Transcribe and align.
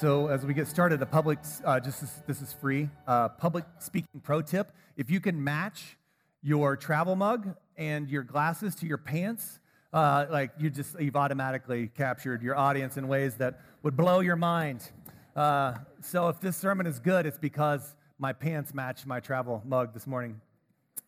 So 0.00 0.26
as 0.26 0.44
we 0.44 0.54
get 0.54 0.66
started, 0.66 1.00
a 1.02 1.06
public, 1.06 1.38
uh, 1.64 1.78
just 1.78 2.00
this, 2.00 2.10
this 2.26 2.42
is 2.42 2.52
free, 2.52 2.90
uh, 3.06 3.28
public 3.28 3.64
speaking 3.78 4.20
pro 4.20 4.42
tip. 4.42 4.72
If 4.96 5.08
you 5.08 5.20
can 5.20 5.42
match 5.42 5.96
your 6.42 6.76
travel 6.76 7.14
mug 7.14 7.54
and 7.76 8.10
your 8.10 8.24
glasses 8.24 8.74
to 8.76 8.86
your 8.86 8.98
pants, 8.98 9.60
uh, 9.92 10.26
like 10.28 10.50
you 10.58 10.68
just, 10.68 11.00
you've 11.00 11.14
automatically 11.14 11.92
captured 11.96 12.42
your 12.42 12.56
audience 12.56 12.96
in 12.96 13.06
ways 13.06 13.36
that 13.36 13.60
would 13.84 13.96
blow 13.96 14.18
your 14.18 14.34
mind. 14.34 14.90
Uh, 15.36 15.74
so 16.00 16.28
if 16.28 16.40
this 16.40 16.56
sermon 16.56 16.86
is 16.86 16.98
good, 16.98 17.24
it's 17.24 17.38
because 17.38 17.94
my 18.18 18.32
pants 18.32 18.74
match 18.74 19.06
my 19.06 19.20
travel 19.20 19.62
mug 19.64 19.94
this 19.94 20.08
morning. 20.08 20.40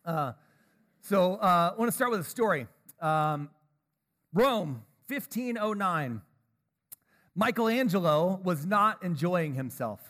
Uh, 0.05 0.31
so 1.01 1.35
uh, 1.35 1.73
I 1.73 1.77
want 1.77 1.91
to 1.91 1.95
start 1.95 2.11
with 2.11 2.21
a 2.21 2.23
story. 2.23 2.67
Um, 3.01 3.49
Rome, 4.33 4.83
1509. 5.09 6.21
Michelangelo 7.37 8.41
was 8.43 8.65
not 8.65 9.03
enjoying 9.03 9.53
himself. 9.53 10.01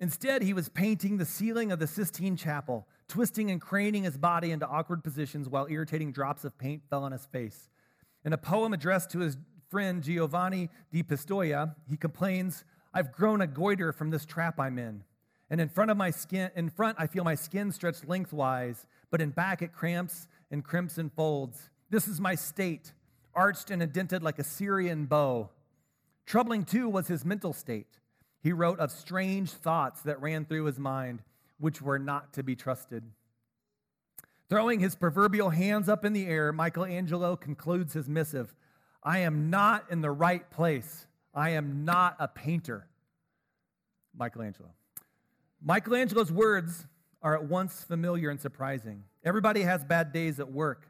Instead, 0.00 0.42
he 0.42 0.54
was 0.54 0.70
painting 0.70 1.18
the 1.18 1.26
ceiling 1.26 1.70
of 1.70 1.78
the 1.78 1.86
Sistine 1.86 2.34
Chapel, 2.34 2.88
twisting 3.08 3.50
and 3.50 3.60
craning 3.60 4.04
his 4.04 4.16
body 4.16 4.52
into 4.52 4.66
awkward 4.66 5.04
positions 5.04 5.50
while 5.50 5.66
irritating 5.68 6.10
drops 6.10 6.44
of 6.44 6.56
paint 6.56 6.82
fell 6.88 7.04
on 7.04 7.12
his 7.12 7.26
face. 7.26 7.68
In 8.24 8.32
a 8.32 8.38
poem 8.38 8.72
addressed 8.72 9.10
to 9.10 9.18
his 9.18 9.36
friend 9.68 10.02
Giovanni 10.02 10.70
di 10.90 11.02
Pistoia, 11.02 11.74
he 11.86 11.98
complains, 11.98 12.64
I've 12.94 13.12
grown 13.12 13.42
a 13.42 13.46
goiter 13.46 13.92
from 13.92 14.08
this 14.08 14.24
trap 14.24 14.58
I'm 14.58 14.78
in. 14.78 15.04
And 15.50 15.60
in 15.60 15.68
front 15.68 15.90
of 15.90 15.98
my 15.98 16.10
skin, 16.10 16.50
in 16.56 16.70
front, 16.70 16.96
I 16.98 17.06
feel 17.06 17.22
my 17.22 17.34
skin 17.34 17.70
stretched 17.70 18.08
lengthwise, 18.08 18.86
but 19.10 19.20
in 19.20 19.28
back 19.28 19.60
it 19.60 19.74
cramps 19.74 20.26
and 20.50 20.64
crimps 20.64 20.96
and 20.96 21.12
folds. 21.12 21.68
This 21.90 22.08
is 22.08 22.18
my 22.18 22.34
state, 22.34 22.94
arched 23.34 23.70
and 23.70 23.82
indented 23.82 24.22
like 24.22 24.38
a 24.38 24.44
Syrian 24.44 25.04
bow. 25.04 25.50
Troubling, 26.32 26.64
too, 26.64 26.88
was 26.88 27.08
his 27.08 27.26
mental 27.26 27.52
state. 27.52 27.98
He 28.40 28.54
wrote 28.54 28.78
of 28.80 28.90
strange 28.90 29.50
thoughts 29.50 30.00
that 30.00 30.22
ran 30.22 30.46
through 30.46 30.64
his 30.64 30.78
mind, 30.78 31.22
which 31.58 31.82
were 31.82 31.98
not 31.98 32.32
to 32.32 32.42
be 32.42 32.56
trusted. 32.56 33.04
Throwing 34.48 34.80
his 34.80 34.94
proverbial 34.94 35.50
hands 35.50 35.90
up 35.90 36.06
in 36.06 36.14
the 36.14 36.26
air, 36.26 36.50
Michelangelo 36.50 37.36
concludes 37.36 37.92
his 37.92 38.08
missive 38.08 38.54
I 39.02 39.18
am 39.18 39.50
not 39.50 39.84
in 39.90 40.00
the 40.00 40.10
right 40.10 40.50
place. 40.50 41.06
I 41.34 41.50
am 41.50 41.84
not 41.84 42.16
a 42.18 42.28
painter. 42.28 42.86
Michelangelo. 44.16 44.70
Michelangelo's 45.60 46.32
words 46.32 46.86
are 47.20 47.34
at 47.34 47.44
once 47.44 47.82
familiar 47.82 48.30
and 48.30 48.40
surprising. 48.40 49.04
Everybody 49.22 49.60
has 49.64 49.84
bad 49.84 50.14
days 50.14 50.40
at 50.40 50.50
work, 50.50 50.88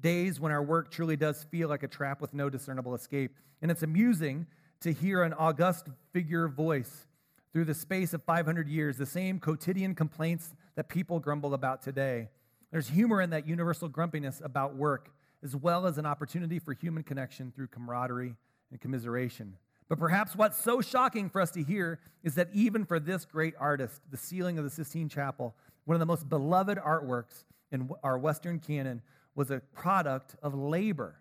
days 0.00 0.40
when 0.40 0.50
our 0.50 0.62
work 0.62 0.90
truly 0.90 1.18
does 1.18 1.44
feel 1.44 1.68
like 1.68 1.82
a 1.82 1.88
trap 1.88 2.22
with 2.22 2.32
no 2.32 2.48
discernible 2.48 2.94
escape. 2.94 3.36
And 3.60 3.70
it's 3.70 3.82
amusing 3.82 4.46
to 4.80 4.92
hear 4.92 5.22
an 5.22 5.32
august 5.32 5.88
figure 6.12 6.48
voice 6.48 7.06
through 7.52 7.64
the 7.64 7.74
space 7.74 8.12
of 8.12 8.22
500 8.22 8.68
years, 8.68 8.96
the 8.96 9.06
same 9.06 9.40
quotidian 9.40 9.94
complaints 9.94 10.54
that 10.76 10.88
people 10.88 11.18
grumble 11.18 11.54
about 11.54 11.82
today. 11.82 12.28
There's 12.70 12.88
humor 12.88 13.20
in 13.20 13.30
that 13.30 13.48
universal 13.48 13.88
grumpiness 13.88 14.40
about 14.44 14.76
work, 14.76 15.10
as 15.42 15.56
well 15.56 15.86
as 15.86 15.98
an 15.98 16.06
opportunity 16.06 16.58
for 16.58 16.74
human 16.74 17.02
connection 17.02 17.52
through 17.54 17.68
camaraderie 17.68 18.34
and 18.70 18.80
commiseration. 18.80 19.56
But 19.88 19.98
perhaps 19.98 20.36
what's 20.36 20.62
so 20.62 20.80
shocking 20.80 21.30
for 21.30 21.40
us 21.40 21.50
to 21.52 21.62
hear 21.62 21.98
is 22.22 22.34
that 22.34 22.50
even 22.52 22.84
for 22.84 23.00
this 23.00 23.24
great 23.24 23.54
artist, 23.58 24.02
the 24.10 24.18
ceiling 24.18 24.58
of 24.58 24.64
the 24.64 24.70
Sistine 24.70 25.08
Chapel, 25.08 25.54
one 25.86 25.94
of 25.94 26.00
the 26.00 26.06
most 26.06 26.28
beloved 26.28 26.78
artworks 26.78 27.44
in 27.72 27.88
our 28.04 28.18
Western 28.18 28.58
canon, 28.58 29.00
was 29.34 29.50
a 29.50 29.60
product 29.72 30.36
of 30.42 30.54
labor 30.54 31.16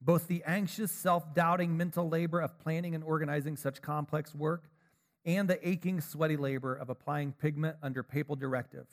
both 0.00 0.28
the 0.28 0.42
anxious, 0.46 0.92
self 0.92 1.34
doubting 1.34 1.76
mental 1.76 2.08
labor 2.08 2.40
of 2.40 2.58
planning 2.58 2.94
and 2.94 3.02
organizing 3.02 3.56
such 3.56 3.82
complex 3.82 4.34
work 4.34 4.68
and 5.24 5.48
the 5.48 5.68
aching, 5.68 6.00
sweaty 6.00 6.36
labor 6.36 6.74
of 6.74 6.88
applying 6.88 7.32
pigment 7.32 7.76
under 7.82 8.02
papal 8.02 8.36
directive. 8.36 8.86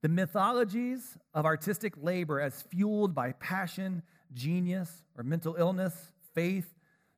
The 0.00 0.08
mythologies 0.08 1.16
of 1.34 1.44
artistic 1.44 1.94
labor, 2.00 2.40
as 2.40 2.62
fueled 2.62 3.14
by 3.14 3.32
passion, 3.32 4.02
genius, 4.32 5.04
or 5.16 5.22
mental 5.22 5.54
illness, 5.56 5.94
faith, 6.34 6.74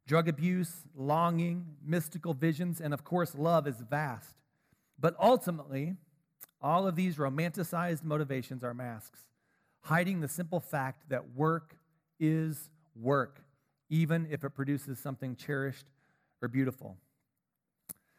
drug 0.07 0.29
abuse, 0.29 0.85
longing, 0.95 1.65
mystical 1.83 2.35
visions, 2.35 2.81
and 2.81 2.93
of 2.93 3.05
course, 3.05 3.35
love, 3.35 3.67
is 3.67 3.77
vast. 3.89 4.35
But 4.99 5.17
ultimately, 5.21 5.95
all 6.61 6.87
of 6.87 6.97
these 6.97 7.17
romanticized 7.17 8.05
motivations 8.05 8.65
are 8.65 8.75
masks, 8.75 9.21
hiding 9.83 10.21
the 10.21 10.29
simple 10.29 10.61
fact 10.61 11.09
that 11.09 11.35
work 11.35 11.77
is 12.19 12.71
work, 12.95 13.41
even 13.89 14.27
if 14.31 14.45
it 14.45 14.51
produces 14.51 14.99
something 14.99 15.37
cherished 15.37 15.87
or 16.43 16.49
beautiful. 16.49 16.97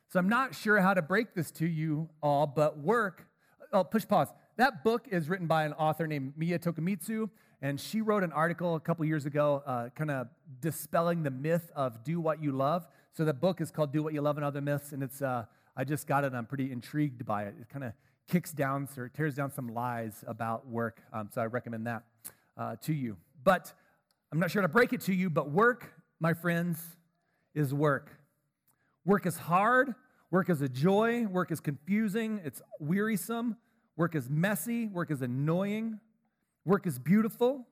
So 0.09 0.19
I'm 0.19 0.29
not 0.29 0.55
sure 0.55 0.79
how 0.79 0.93
to 0.93 1.01
break 1.01 1.33
this 1.33 1.51
to 1.51 1.67
you 1.67 2.09
all, 2.21 2.47
but 2.47 2.77
work, 2.77 3.27
oh, 3.73 3.83
push 3.83 4.07
pause. 4.07 4.27
That 4.57 4.83
book 4.83 5.07
is 5.11 5.27
written 5.27 5.47
by 5.47 5.65
an 5.65 5.73
author 5.73 6.07
named 6.07 6.33
Mia 6.37 6.59
Tokumitsu, 6.59 7.29
and 7.61 7.79
she 7.79 8.01
wrote 8.01 8.23
an 8.23 8.31
article 8.31 8.75
a 8.75 8.79
couple 8.79 9.03
years 9.05 9.25
ago, 9.25 9.63
uh, 9.65 9.89
kind 9.89 10.11
of 10.11 10.27
dispelling 10.61 11.23
the 11.23 11.31
myth 11.31 11.71
of 11.75 12.03
do 12.03 12.19
what 12.19 12.41
you 12.41 12.51
love. 12.51 12.87
So 13.13 13.25
the 13.25 13.33
book 13.33 13.59
is 13.59 13.71
called 13.71 13.91
Do 13.91 14.03
What 14.03 14.13
You 14.13 14.21
Love 14.21 14.37
and 14.37 14.45
Other 14.45 14.61
Myths, 14.61 14.91
and 14.91 15.03
it's 15.03 15.21
uh, 15.21 15.45
I 15.75 15.83
just 15.83 16.07
got 16.07 16.23
it. 16.23 16.33
I'm 16.33 16.45
pretty 16.45 16.71
intrigued 16.71 17.25
by 17.25 17.43
it. 17.43 17.55
It 17.59 17.69
kind 17.69 17.83
of 17.83 17.93
kicks 18.27 18.51
down 18.51 18.87
or 18.97 19.09
tears 19.09 19.35
down 19.35 19.51
some 19.51 19.73
lies 19.73 20.23
about 20.27 20.67
work. 20.67 21.01
Um, 21.11 21.29
so 21.33 21.41
I 21.41 21.45
recommend 21.45 21.87
that 21.87 22.03
uh, 22.57 22.75
to 22.83 22.93
you. 22.93 23.17
But 23.43 23.73
I'm 24.35 24.41
not 24.41 24.51
sure 24.51 24.63
to 24.63 24.67
break 24.67 24.91
it 24.91 24.99
to 25.03 25.13
you, 25.13 25.29
but 25.29 25.49
work, 25.49 25.93
my 26.19 26.33
friends, 26.33 26.77
is 27.53 27.73
work. 27.73 28.11
Work 29.05 29.25
is 29.25 29.37
hard. 29.37 29.95
Work 30.29 30.49
is 30.49 30.61
a 30.61 30.67
joy. 30.67 31.25
Work 31.25 31.53
is 31.53 31.61
confusing. 31.61 32.41
It's 32.43 32.61
wearisome. 32.77 33.55
Work 33.95 34.13
is 34.13 34.29
messy. 34.29 34.87
Work 34.87 35.09
is 35.09 35.21
annoying. 35.21 36.01
Work 36.65 36.85
is 36.85 36.99
beautiful. 36.99 37.65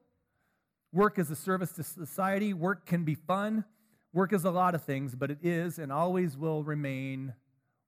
Work 0.93 1.19
is 1.19 1.29
a 1.29 1.35
service 1.35 1.73
to 1.73 1.83
society. 1.83 2.53
Work 2.53 2.85
can 2.85 3.03
be 3.03 3.15
fun. 3.15 3.65
Work 4.13 4.31
is 4.31 4.45
a 4.45 4.51
lot 4.51 4.73
of 4.73 4.85
things, 4.85 5.15
but 5.15 5.29
it 5.31 5.39
is 5.43 5.79
and 5.79 5.91
always 5.91 6.37
will 6.37 6.63
remain 6.63 7.33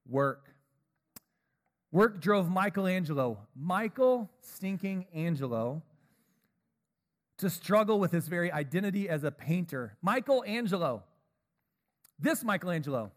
work. 0.06 0.50
Work 1.94 2.20
drove 2.20 2.50
Michelangelo, 2.50 3.38
Michael 3.56 4.30
stinking 4.42 5.06
Angelo, 5.14 5.82
to 7.38 7.50
struggle 7.50 8.00
with 8.00 8.12
his 8.12 8.28
very 8.28 8.52
identity 8.52 9.10
as 9.10 9.24
a 9.24 9.32
painter. 9.32 9.98
Michelangelo, 10.02 11.04
this 12.20 12.44
Michelangelo, 12.44 13.12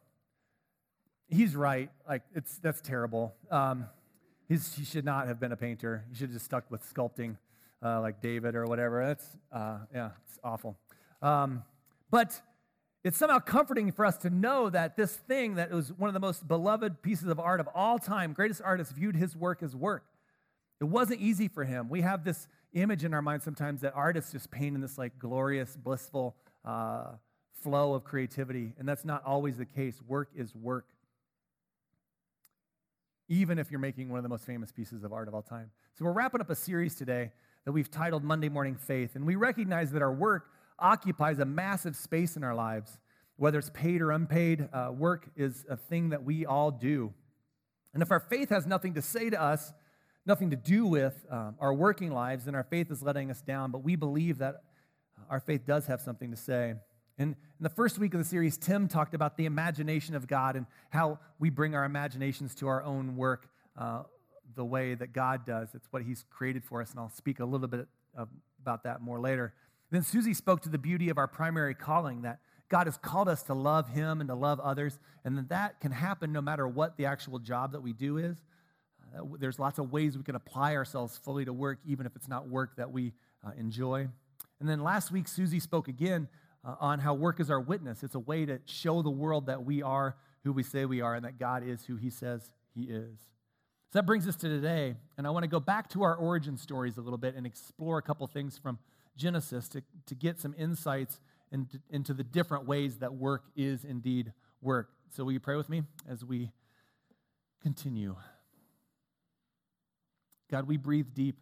he's 1.28 1.54
right. 1.54 1.90
Like, 2.08 2.22
it's, 2.34 2.58
that's 2.58 2.80
terrible. 2.80 3.34
Um, 3.50 3.86
he's, 4.48 4.74
he 4.74 4.84
should 4.84 5.04
not 5.04 5.28
have 5.28 5.38
been 5.38 5.52
a 5.52 5.56
painter. 5.56 6.04
He 6.10 6.16
should 6.16 6.28
have 6.28 6.32
just 6.32 6.46
stuck 6.46 6.70
with 6.70 6.82
sculpting 6.92 7.36
uh, 7.82 8.00
like 8.00 8.20
David 8.20 8.56
or 8.56 8.64
whatever. 8.64 9.06
That's, 9.06 9.36
uh, 9.52 9.78
yeah, 9.94 10.10
it's 10.26 10.38
awful. 10.42 10.76
Um, 11.22 11.62
but 12.10 12.40
it's 13.04 13.16
somehow 13.16 13.38
comforting 13.38 13.92
for 13.92 14.04
us 14.04 14.16
to 14.18 14.30
know 14.30 14.68
that 14.70 14.96
this 14.96 15.14
thing 15.14 15.54
that 15.54 15.70
was 15.70 15.92
one 15.92 16.08
of 16.08 16.14
the 16.14 16.20
most 16.20 16.48
beloved 16.48 17.02
pieces 17.02 17.28
of 17.28 17.38
art 17.38 17.60
of 17.60 17.68
all 17.74 17.98
time, 17.98 18.32
greatest 18.32 18.60
artists 18.64 18.92
viewed 18.92 19.14
his 19.14 19.36
work 19.36 19.62
as 19.62 19.76
work. 19.76 20.04
It 20.80 20.84
wasn't 20.84 21.20
easy 21.20 21.48
for 21.48 21.64
him. 21.64 21.88
We 21.88 22.00
have 22.02 22.24
this 22.24 22.48
image 22.72 23.04
in 23.04 23.14
our 23.14 23.22
mind 23.22 23.42
sometimes 23.42 23.80
that 23.80 23.92
artists 23.94 24.32
just 24.32 24.50
paint 24.50 24.74
in 24.74 24.80
this 24.80 24.98
like 24.98 25.18
glorious, 25.18 25.76
blissful 25.76 26.36
uh, 26.64 27.12
flow 27.62 27.94
of 27.94 28.04
creativity, 28.04 28.74
and 28.78 28.88
that's 28.88 29.04
not 29.04 29.24
always 29.24 29.56
the 29.56 29.64
case. 29.64 30.00
Work 30.06 30.30
is 30.36 30.54
work. 30.54 30.86
Even 33.28 33.58
if 33.58 33.70
you're 33.70 33.80
making 33.80 34.08
one 34.08 34.18
of 34.18 34.22
the 34.22 34.28
most 34.28 34.44
famous 34.44 34.72
pieces 34.72 35.04
of 35.04 35.12
art 35.12 35.28
of 35.28 35.34
all 35.34 35.42
time. 35.42 35.70
So, 35.94 36.04
we're 36.04 36.12
wrapping 36.12 36.40
up 36.40 36.50
a 36.50 36.54
series 36.54 36.94
today 36.94 37.32
that 37.64 37.72
we've 37.72 37.90
titled 37.90 38.24
Monday 38.24 38.48
Morning 38.48 38.76
Faith, 38.76 39.16
and 39.16 39.26
we 39.26 39.36
recognize 39.36 39.90
that 39.92 40.02
our 40.02 40.12
work 40.12 40.50
occupies 40.78 41.38
a 41.38 41.44
massive 41.44 41.96
space 41.96 42.36
in 42.36 42.44
our 42.44 42.54
lives. 42.54 42.98
Whether 43.36 43.58
it's 43.58 43.70
paid 43.70 44.00
or 44.00 44.10
unpaid, 44.10 44.68
uh, 44.72 44.90
work 44.96 45.28
is 45.36 45.64
a 45.68 45.76
thing 45.76 46.08
that 46.10 46.24
we 46.24 46.46
all 46.46 46.70
do. 46.70 47.12
And 47.94 48.02
if 48.02 48.10
our 48.10 48.20
faith 48.20 48.50
has 48.50 48.66
nothing 48.66 48.94
to 48.94 49.02
say 49.02 49.30
to 49.30 49.40
us, 49.40 49.72
nothing 50.28 50.50
to 50.50 50.56
do 50.56 50.86
with 50.86 51.24
um, 51.30 51.56
our 51.58 51.72
working 51.72 52.12
lives, 52.12 52.46
and 52.46 52.54
our 52.54 52.62
faith 52.62 52.90
is 52.90 53.02
letting 53.02 53.30
us 53.30 53.40
down. 53.40 53.70
But 53.70 53.82
we 53.82 53.96
believe 53.96 54.38
that 54.38 54.62
our 55.30 55.40
faith 55.40 55.66
does 55.66 55.86
have 55.86 56.00
something 56.00 56.30
to 56.30 56.36
say. 56.36 56.74
And 57.16 57.30
in 57.30 57.62
the 57.62 57.70
first 57.70 57.98
week 57.98 58.14
of 58.14 58.18
the 58.18 58.24
series, 58.24 58.56
Tim 58.58 58.86
talked 58.86 59.14
about 59.14 59.36
the 59.36 59.46
imagination 59.46 60.14
of 60.14 60.28
God 60.28 60.54
and 60.54 60.66
how 60.90 61.18
we 61.40 61.50
bring 61.50 61.74
our 61.74 61.84
imaginations 61.84 62.54
to 62.56 62.68
our 62.68 62.84
own 62.84 63.16
work 63.16 63.48
uh, 63.76 64.02
the 64.54 64.64
way 64.64 64.94
that 64.94 65.12
God 65.12 65.44
does. 65.46 65.70
It's 65.74 65.88
what 65.90 66.02
He's 66.02 66.24
created 66.30 66.62
for 66.62 66.82
us, 66.82 66.90
and 66.90 67.00
I'll 67.00 67.10
speak 67.10 67.40
a 67.40 67.44
little 67.44 67.66
bit 67.66 67.88
of, 68.14 68.28
about 68.60 68.84
that 68.84 69.00
more 69.00 69.18
later. 69.18 69.54
Then 69.90 70.02
Susie 70.02 70.34
spoke 70.34 70.60
to 70.62 70.68
the 70.68 70.78
beauty 70.78 71.08
of 71.08 71.16
our 71.16 71.26
primary 71.26 71.74
calling 71.74 72.22
that 72.22 72.38
God 72.68 72.86
has 72.86 72.98
called 72.98 73.30
us 73.30 73.42
to 73.44 73.54
love 73.54 73.88
Him 73.88 74.20
and 74.20 74.28
to 74.28 74.34
love 74.34 74.60
others, 74.60 74.98
and 75.24 75.38
that 75.38 75.48
that 75.48 75.80
can 75.80 75.90
happen 75.90 76.32
no 76.32 76.42
matter 76.42 76.68
what 76.68 76.98
the 76.98 77.06
actual 77.06 77.38
job 77.38 77.72
that 77.72 77.80
we 77.80 77.94
do 77.94 78.18
is. 78.18 78.36
Uh, 79.16 79.24
there's 79.38 79.58
lots 79.58 79.78
of 79.78 79.92
ways 79.92 80.16
we 80.16 80.24
can 80.24 80.34
apply 80.34 80.76
ourselves 80.76 81.18
fully 81.18 81.44
to 81.44 81.52
work, 81.52 81.78
even 81.86 82.06
if 82.06 82.14
it's 82.16 82.28
not 82.28 82.48
work 82.48 82.76
that 82.76 82.90
we 82.90 83.12
uh, 83.46 83.50
enjoy. 83.56 84.08
And 84.60 84.68
then 84.68 84.82
last 84.82 85.10
week, 85.10 85.28
Susie 85.28 85.60
spoke 85.60 85.88
again 85.88 86.28
uh, 86.64 86.74
on 86.80 86.98
how 86.98 87.14
work 87.14 87.40
is 87.40 87.50
our 87.50 87.60
witness. 87.60 88.02
It's 88.02 88.14
a 88.14 88.20
way 88.20 88.44
to 88.46 88.60
show 88.66 89.02
the 89.02 89.10
world 89.10 89.46
that 89.46 89.64
we 89.64 89.82
are 89.82 90.16
who 90.44 90.52
we 90.52 90.62
say 90.62 90.84
we 90.84 91.00
are 91.00 91.14
and 91.14 91.24
that 91.24 91.38
God 91.38 91.62
is 91.66 91.84
who 91.84 91.96
he 91.96 92.10
says 92.10 92.50
he 92.74 92.84
is. 92.84 93.18
So 93.90 94.00
that 94.00 94.06
brings 94.06 94.28
us 94.28 94.36
to 94.36 94.48
today, 94.48 94.96
and 95.16 95.26
I 95.26 95.30
want 95.30 95.44
to 95.44 95.48
go 95.48 95.60
back 95.60 95.88
to 95.90 96.02
our 96.02 96.14
origin 96.14 96.58
stories 96.58 96.98
a 96.98 97.00
little 97.00 97.18
bit 97.18 97.34
and 97.34 97.46
explore 97.46 97.96
a 97.96 98.02
couple 98.02 98.26
things 98.26 98.58
from 98.58 98.78
Genesis 99.16 99.66
to, 99.70 99.82
to 100.06 100.14
get 100.14 100.38
some 100.38 100.54
insights 100.58 101.20
into, 101.50 101.80
into 101.88 102.12
the 102.12 102.22
different 102.22 102.66
ways 102.66 102.98
that 102.98 103.14
work 103.14 103.44
is 103.56 103.84
indeed 103.84 104.32
work. 104.60 104.90
So, 105.10 105.24
will 105.24 105.32
you 105.32 105.40
pray 105.40 105.56
with 105.56 105.70
me 105.70 105.84
as 106.06 106.22
we 106.22 106.50
continue? 107.62 108.16
God, 110.50 110.66
we 110.66 110.76
breathe 110.76 111.08
deep 111.14 111.36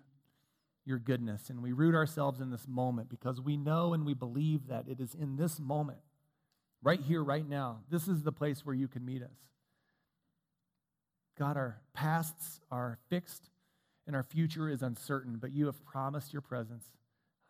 your 0.85 0.99
goodness 0.99 1.51
and 1.51 1.63
we 1.63 1.73
root 1.73 1.95
ourselves 1.95 2.41
in 2.41 2.51
this 2.51 2.67
moment 2.69 3.09
because 3.09 3.41
we 3.41 3.57
know 3.57 3.93
and 3.93 4.07
we 4.07 4.15
believe 4.15 4.69
that 4.69 4.87
it 4.89 5.01
is 5.01 5.15
in 5.15 5.37
this 5.37 5.59
moment, 5.59 5.99
right 6.83 7.01
here, 7.01 7.23
right 7.23 7.47
now, 7.49 7.81
this 7.91 8.07
is 8.09 8.23
the 8.23 8.33
place 8.33 8.65
where 8.65 8.75
you 8.75 8.89
can 8.89 9.05
meet 9.05 9.23
us. 9.23 9.37
God, 11.39 11.57
our 11.57 11.81
pasts 11.93 12.61
are 12.71 12.99
fixed 13.09 13.51
and 14.07 14.15
our 14.15 14.23
future 14.23 14.69
is 14.69 14.83
uncertain, 14.83 15.37
but 15.41 15.53
you 15.53 15.67
have 15.67 15.85
promised 15.85 16.33
your 16.33 16.43
presence 16.43 16.85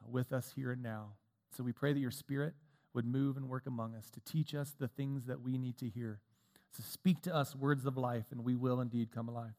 uh, 0.02 0.08
with 0.10 0.32
us 0.32 0.52
here 0.56 0.72
and 0.72 0.82
now. 0.82 1.12
So 1.56 1.62
we 1.62 1.72
pray 1.72 1.92
that 1.92 2.00
your 2.00 2.10
spirit 2.10 2.54
would 2.94 3.04
move 3.04 3.36
and 3.36 3.48
work 3.48 3.66
among 3.66 3.94
us 3.94 4.10
to 4.10 4.20
teach 4.20 4.54
us 4.54 4.74
the 4.78 4.88
things 4.88 5.26
that 5.26 5.42
we 5.42 5.58
need 5.58 5.76
to 5.78 5.88
hear. 5.88 6.20
So 6.72 6.82
speak 6.82 7.22
to 7.22 7.34
us 7.34 7.54
words 7.54 7.86
of 7.86 7.96
life, 7.96 8.24
and 8.30 8.44
we 8.44 8.54
will 8.54 8.80
indeed 8.80 9.10
come 9.14 9.28
alive. 9.28 9.54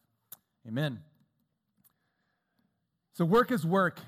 Amen. 0.68 1.00
So 3.18 3.26
work 3.26 3.52
is 3.52 3.66
work, 3.66 4.00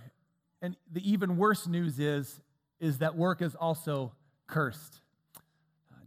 and 0.62 0.78
the 0.92 1.02
even 1.12 1.36
worse 1.36 1.66
news 1.66 1.98
is, 1.98 2.42
is 2.80 3.00
that 3.00 3.18
work 3.18 3.42
is 3.42 3.56
also 3.56 4.12
cursed. 4.46 5.02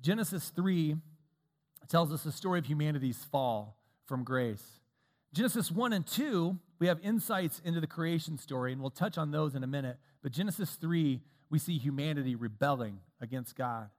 Genesis 0.02 0.50
3 0.54 0.94
tells 1.88 2.12
us 2.12 2.22
the 2.22 2.31
story 2.31 2.60
of 2.60 2.66
humanity's 2.66 3.25
fall 3.25 3.76
from 4.06 4.22
grace. 4.22 4.78
Genesis 5.34 5.69
1 5.69 5.93
and 5.93 6.06
2, 6.06 6.56
we 6.78 6.87
have 6.87 7.00
insights 7.02 7.60
into 7.64 7.81
the 7.81 7.88
creation 7.88 8.38
story, 8.38 8.70
and 8.70 8.81
we'll 8.81 8.88
touch 8.88 9.19
on 9.19 9.32
those 9.32 9.56
in 9.56 9.64
a 9.64 9.66
minute. 9.66 9.98
But 10.22 10.31
Genesis 10.31 10.76
3, 10.76 11.20
we 11.50 11.58
see 11.58 11.78
humanity 11.78 12.37
rebelling 12.37 13.00
against 13.20 13.56
God. 13.56 13.90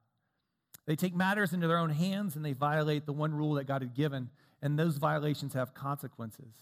They 0.86 0.96
take 0.96 1.14
matters 1.14 1.52
into 1.52 1.68
their 1.68 1.78
own 1.78 1.90
hands 1.90 2.38
and 2.38 2.46
they 2.46 2.54
violate 2.54 3.06
the 3.06 3.12
one 3.12 3.34
rule 3.34 3.56
that 3.56 3.66
God 3.66 3.82
had 3.82 3.96
given, 3.96 4.30
and 4.62 4.80
those 4.80 4.96
violations 4.96 5.56
have 5.56 5.74
consequences. 5.74 6.54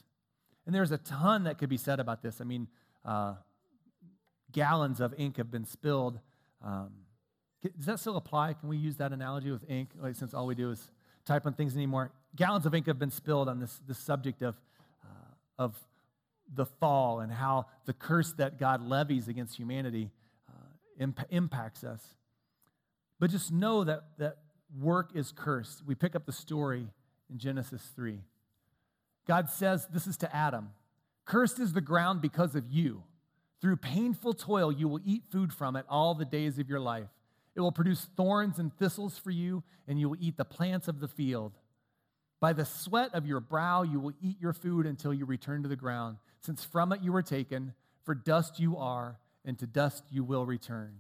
And 0.66 0.75
there's 0.75 0.92
a 0.92 0.98
ton 0.98 1.44
that 1.46 1.58
could 1.58 1.69
be 1.69 1.78
said 1.78 2.00
about 2.00 2.22
this. 2.22 2.40
I 2.40 2.44
mean, 2.44 2.68
uh, 3.04 3.36
gallons 4.52 5.00
of 5.00 5.13
ink 5.18 5.38
have 5.38 5.50
been 5.50 5.66
spilled. 5.66 6.19
Um, 6.63 6.92
does 7.78 7.86
that 7.86 8.00
still 8.00 8.18
apply? 8.18 8.54
Can 8.54 8.69
we 8.69 8.78
use 8.78 8.98
that 8.98 9.12
analogy 9.12 9.52
with 9.52 9.69
ink, 9.69 9.90
like, 10.00 10.16
since 10.16 10.34
all 10.34 10.48
we 10.48 10.56
do 10.56 10.72
is 10.72 10.92
type 11.25 11.46
on 11.46 11.54
things 11.54 11.75
anymore? 11.75 12.12
Gallons 12.36 12.66
of 12.66 12.74
ink 12.74 12.88
have 12.88 13.00
been 13.00 13.12
spilled 13.12 13.50
on 13.50 13.60
this, 13.60 13.80
this 13.88 13.98
subject 13.98 14.42
of, 14.42 14.56
uh, 15.04 15.63
of 15.63 15.75
the 16.54 16.66
fall 16.66 17.19
and 17.19 17.31
how 17.31 17.68
the 17.86 17.94
curse 17.94 18.34
that 18.34 18.60
God 18.60 18.81
levies 18.81 19.28
against 19.28 19.58
humanity 19.58 20.12
uh, 20.50 20.54
imp- 21.00 21.25
impacts 21.30 21.84
us. 21.84 22.02
But 23.19 23.30
just 23.30 23.52
know 23.52 23.84
that, 23.84 24.04
that 24.18 24.38
work 24.80 25.12
is 25.13 25.31
cursed. 25.31 25.84
We 25.86 25.96
pick 25.96 26.16
up 26.16 26.25
the 26.25 26.31
story 26.31 26.88
in 27.30 27.38
Genesis 27.38 27.81
3. 27.96 28.19
God 29.28 29.50
says, 29.50 29.88
This 29.88 30.08
is 30.08 30.18
to 30.18 30.36
Adam 30.36 30.70
Cursed 31.26 31.60
is 31.60 31.74
the 31.74 31.82
ground 31.82 32.22
because 32.22 32.56
of 32.56 32.70
you. 32.70 33.04
Through 33.62 33.78
painful 33.78 34.34
toil, 34.34 34.72
you 34.72 34.88
will 34.88 35.02
eat 35.06 35.24
food 35.32 35.54
from 35.54 35.76
it 35.76 35.86
all 35.88 36.16
the 36.16 36.26
days 36.26 36.58
of 36.58 36.68
your 36.68 36.80
life. 36.80 37.10
It 37.56 37.62
will 37.62 37.72
produce 37.72 38.08
thorns 38.18 38.58
and 38.60 38.76
thistles 38.78 39.18
for 39.18 39.30
you, 39.30 39.64
and 39.88 40.00
you 40.00 40.10
will 40.10 40.18
eat 40.20 40.38
the 40.38 40.46
plants 40.46 40.88
of 40.88 41.00
the 41.00 41.08
field. 41.08 41.54
By 42.40 42.54
the 42.54 42.66
sweat 42.66 43.14
of 43.14 43.28
your 43.28 43.40
brow, 43.40 43.84
you 43.84 44.00
will 44.00 44.14
eat 44.20 44.42
your 44.42 44.54
food 44.54 44.88
until 44.88 45.14
you 45.14 45.26
return 45.26 45.62
to 45.62 45.70
the 45.70 45.76
ground, 45.76 46.18
since 46.42 46.64
from 46.64 46.92
it 46.92 47.02
you 47.02 47.12
were 47.12 47.22
taken, 47.22 47.74
for 48.04 48.16
dust 48.16 48.60
you 48.60 48.78
are, 48.78 49.20
and 49.46 49.60
to 49.60 49.68
dust 49.68 50.04
you 50.10 50.24
will 50.24 50.46
return. 50.46 50.96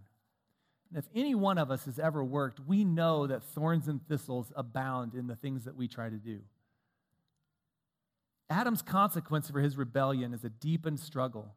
And 0.89 0.99
if 0.99 1.09
any 1.15 1.33
one 1.33 1.57
of 1.57 1.71
us 1.71 1.85
has 1.85 1.97
ever 1.97 2.23
worked, 2.23 2.59
we 2.59 2.83
know 2.83 3.25
that 3.25 3.43
thorns 3.43 3.87
and 3.87 4.05
thistles 4.07 4.51
abound 4.55 5.15
in 5.15 5.25
the 5.25 5.35
things 5.35 5.63
that 5.63 5.75
we 5.75 5.87
try 5.87 6.09
to 6.09 6.17
do. 6.17 6.41
Adam's 8.51 8.81
consequence 8.81 9.49
for 9.49 9.61
his 9.61 9.77
rebellion 9.77 10.33
is 10.33 10.43
a 10.43 10.49
deepened 10.49 10.99
struggle 10.99 11.55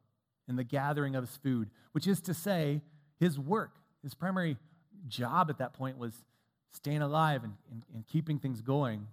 in 0.49 0.57
the 0.57 0.65
gathering 0.65 1.17
of 1.17 1.25
his 1.25 1.37
food, 1.37 1.71
which 1.93 2.07
is 2.07 2.21
to 2.23 2.35
say, 2.35 2.81
his 3.19 3.39
work. 3.39 3.77
His 4.03 4.15
primary 4.15 4.57
job 5.09 5.51
at 5.51 5.59
that 5.59 5.75
point 5.75 5.99
was 5.99 6.15
staying 6.73 7.03
alive 7.03 7.43
and, 7.45 7.55
and, 7.71 7.83
and 7.95 8.07
keeping 8.07 8.39
things 8.39 8.61
going. 8.61 9.07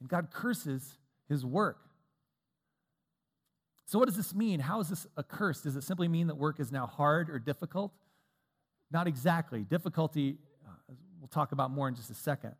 And 0.00 0.08
God 0.08 0.28
curses 0.30 0.98
his 1.28 1.44
work. 1.44 1.78
So, 3.86 3.98
what 3.98 4.06
does 4.06 4.16
this 4.16 4.34
mean? 4.34 4.60
How 4.60 4.80
is 4.80 4.88
this 4.88 5.06
a 5.16 5.22
curse? 5.22 5.62
Does 5.62 5.76
it 5.76 5.82
simply 5.82 6.08
mean 6.08 6.26
that 6.26 6.34
work 6.34 6.60
is 6.60 6.70
now 6.70 6.86
hard 6.86 7.30
or 7.30 7.38
difficult? 7.38 7.92
Not 8.90 9.06
exactly. 9.06 9.64
Difficulty, 9.64 10.36
uh, 10.66 10.72
we'll 11.20 11.28
talk 11.28 11.52
about 11.52 11.70
more 11.70 11.88
in 11.88 11.94
just 11.94 12.10
a 12.10 12.14
second. 12.14 12.54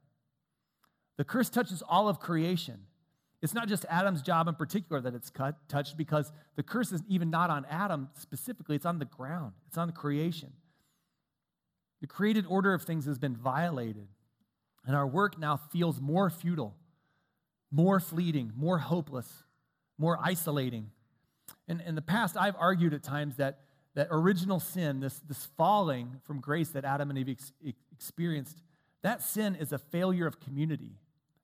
The 1.19 1.25
curse 1.25 1.51
touches 1.51 1.83
all 1.87 2.09
of 2.09 2.19
creation. 2.19 2.79
It's 3.41 3.55
not 3.55 3.69
just 3.69 3.85
Adam's 3.89 4.21
job 4.23 4.49
in 4.49 4.55
particular 4.55 5.01
that 5.01 5.15
it's 5.15 5.31
cut, 5.31 5.57
touched 5.69 5.97
because 5.97 6.33
the 6.57 6.63
curse 6.63 6.91
is 6.91 7.03
even 7.09 7.31
not 7.31 7.51
on 7.51 7.65
Adam 7.71 8.09
specifically, 8.15 8.75
it's 8.75 8.87
on 8.87 8.99
the 8.99 9.05
ground, 9.05 9.53
it's 9.69 9.79
on 9.79 9.87
the 9.87 9.93
creation. 9.93 10.53
The 12.01 12.09
created 12.09 12.47
order 12.49 12.75
of 12.75 12.83
things 12.83 13.07
has 13.07 13.19
been 13.19 13.37
violated, 13.37 14.09
and 14.85 14.97
our 14.97 15.07
work 15.07 15.39
now 15.39 15.57
feels 15.57 16.01
more 16.01 16.31
futile, 16.31 16.75
more 17.71 18.01
fleeting, 18.01 18.53
more 18.57 18.79
hopeless, 18.79 19.45
more 19.99 20.19
isolating. 20.23 20.91
And 21.69 21.81
in 21.81 21.95
the 21.95 22.03
past, 22.03 22.37
I've 22.37 22.57
argued 22.59 22.95
at 22.95 23.03
times 23.03 23.37
that, 23.37 23.61
that 23.95 24.09
original 24.11 24.59
sin, 24.59 25.01
this, 25.01 25.21
this 25.29 25.47
falling 25.57 26.21
from 26.25 26.41
grace 26.41 26.71
that 26.71 26.85
Adam 26.85 27.11
and 27.11 27.19
Eve 27.19 27.31
ex- 27.31 27.53
experienced, 27.93 28.63
that 29.03 29.23
sin 29.23 29.55
is 29.55 29.73
a 29.73 29.79
failure 29.79 30.27
of 30.27 30.41
community. 30.41 30.93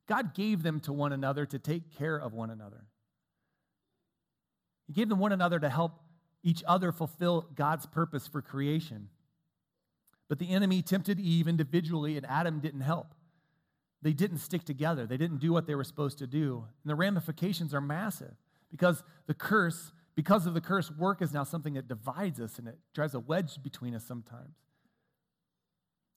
God 0.07 0.35
gave 0.35 0.63
them 0.63 0.81
to 0.81 0.93
one 0.93 1.13
another 1.13 1.47
to 1.47 1.59
take 1.59 1.97
care 1.97 2.17
of 2.17 2.33
one 2.33 2.51
another. 2.51 2.85
He 4.87 4.93
gave 4.93 5.09
them 5.09 5.19
one 5.19 5.33
another 5.33 5.59
to 5.59 5.69
help 5.69 6.01
each 6.43 6.63
other 6.67 6.93
fulfill 6.93 7.49
God's 7.55 7.87
purpose 7.87 8.27
for 8.27 8.43
creation. 8.43 9.09
But 10.29 10.39
the 10.39 10.51
enemy 10.51 10.83
tempted 10.83 11.19
Eve 11.19 11.49
individually, 11.49 12.17
and 12.17 12.27
Adam 12.27 12.61
didn't 12.61 12.83
help. 12.83 13.15
They 14.03 14.13
didn't 14.13 14.39
stick 14.39 14.65
together, 14.65 15.07
they 15.07 15.17
didn't 15.17 15.39
do 15.39 15.53
what 15.53 15.67
they 15.67 15.75
were 15.75 15.85
supposed 15.85 16.19
to 16.19 16.27
do. 16.27 16.67
And 16.83 16.91
the 16.91 16.95
ramifications 16.95 17.73
are 17.73 17.81
massive 17.81 18.35
because 18.71 19.03
the 19.27 19.33
curse, 19.33 19.93
because 20.15 20.47
of 20.47 20.53
the 20.53 20.61
curse, 20.61 20.91
work 20.91 21.23
is 21.23 21.33
now 21.33 21.45
something 21.45 21.75
that 21.75 21.89
divides 21.89 22.39
us 22.39 22.59
and 22.59 22.69
it 22.69 22.79
drives 22.93 23.15
a 23.15 23.21
wedge 23.21 23.63
between 23.63 23.95
us 23.95 24.05
sometimes. 24.05 24.57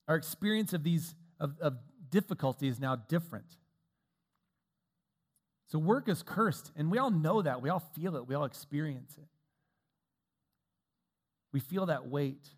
Our 0.06 0.16
experience 0.16 0.74
of 0.74 0.84
these 0.84 1.14
of, 1.40 1.58
of 1.60 1.78
difficulty 2.10 2.68
is 2.68 2.78
now 2.78 2.96
different. 2.96 3.56
So 5.68 5.78
work 5.78 6.08
is 6.08 6.22
cursed, 6.22 6.72
and 6.76 6.90
we 6.90 6.98
all 6.98 7.10
know 7.10 7.42
that. 7.42 7.60
We 7.60 7.68
all 7.68 7.82
feel 7.94 8.16
it. 8.16 8.26
We 8.26 8.34
all 8.34 8.44
experience 8.44 9.14
it. 9.18 9.28
We 11.52 11.60
feel 11.60 11.86
that 11.86 12.08
weight. 12.08 12.48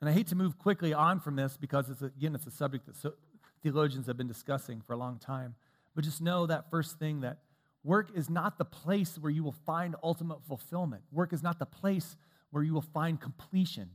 And 0.00 0.08
I 0.08 0.12
hate 0.12 0.26
to 0.28 0.36
move 0.36 0.58
quickly 0.58 0.92
on 0.92 1.20
from 1.20 1.36
this 1.36 1.56
because, 1.56 1.88
it's, 1.90 2.02
again, 2.02 2.34
it's 2.34 2.46
a 2.46 2.50
subject 2.50 2.86
that 2.86 2.96
so, 2.96 3.12
theologians 3.62 4.06
have 4.06 4.16
been 4.16 4.28
discussing 4.28 4.80
for 4.80 4.94
a 4.94 4.96
long 4.96 5.18
time. 5.18 5.54
But 5.94 6.04
just 6.04 6.20
know 6.20 6.46
that 6.46 6.70
first 6.70 6.98
thing 6.98 7.20
that 7.20 7.38
work 7.82 8.10
is 8.14 8.30
not 8.30 8.56
the 8.58 8.64
place 8.64 9.18
where 9.18 9.30
you 9.30 9.44
will 9.44 9.54
find 9.66 9.94
ultimate 10.02 10.42
fulfillment. 10.46 11.02
Work 11.12 11.32
is 11.32 11.42
not 11.42 11.58
the 11.58 11.66
place 11.66 12.16
where 12.50 12.62
you 12.62 12.72
will 12.72 12.82
find 12.82 13.20
completion. 13.20 13.90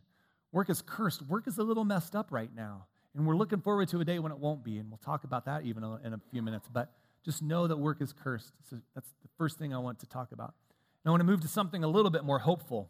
Work 0.52 0.70
is 0.70 0.82
cursed. 0.82 1.24
Work 1.24 1.48
is 1.48 1.58
a 1.58 1.64
little 1.64 1.86
messed 1.86 2.16
up 2.16 2.32
right 2.32 2.54
now. 2.56 2.86
And 3.16 3.26
we're 3.26 3.36
looking 3.36 3.62
forward 3.62 3.90
to 3.90 4.00
a 4.00 4.06
day 4.06 4.20
when 4.20 4.32
it 4.32 4.38
won't 4.38 4.64
be, 4.64 4.78
and 4.78 4.90
we'll 4.90 5.00
talk 5.00 5.24
about 5.24 5.46
that 5.46 5.64
even 5.66 5.84
in 6.04 6.14
a 6.14 6.20
few 6.32 6.42
minutes. 6.42 6.68
But 6.72 6.92
just 7.26 7.42
know 7.42 7.68
that 7.68 7.78
work 7.78 8.02
is 8.02 8.14
cursed. 8.14 8.54
So 8.70 8.78
that's 8.96 9.10
the 9.22 9.30
first 9.38 9.58
thing 9.58 9.74
I 9.74 9.80
want 9.80 10.00
to 10.00 10.06
talk 10.06 10.32
about. 10.32 10.54
And 11.04 11.10
I 11.10 11.12
want 11.12 11.22
to 11.22 11.26
move 11.26 11.42
to 11.42 11.48
something 11.48 11.84
a 11.84 11.88
little 11.88 12.12
bit 12.12 12.24
more 12.24 12.40
hopeful. 12.40 12.90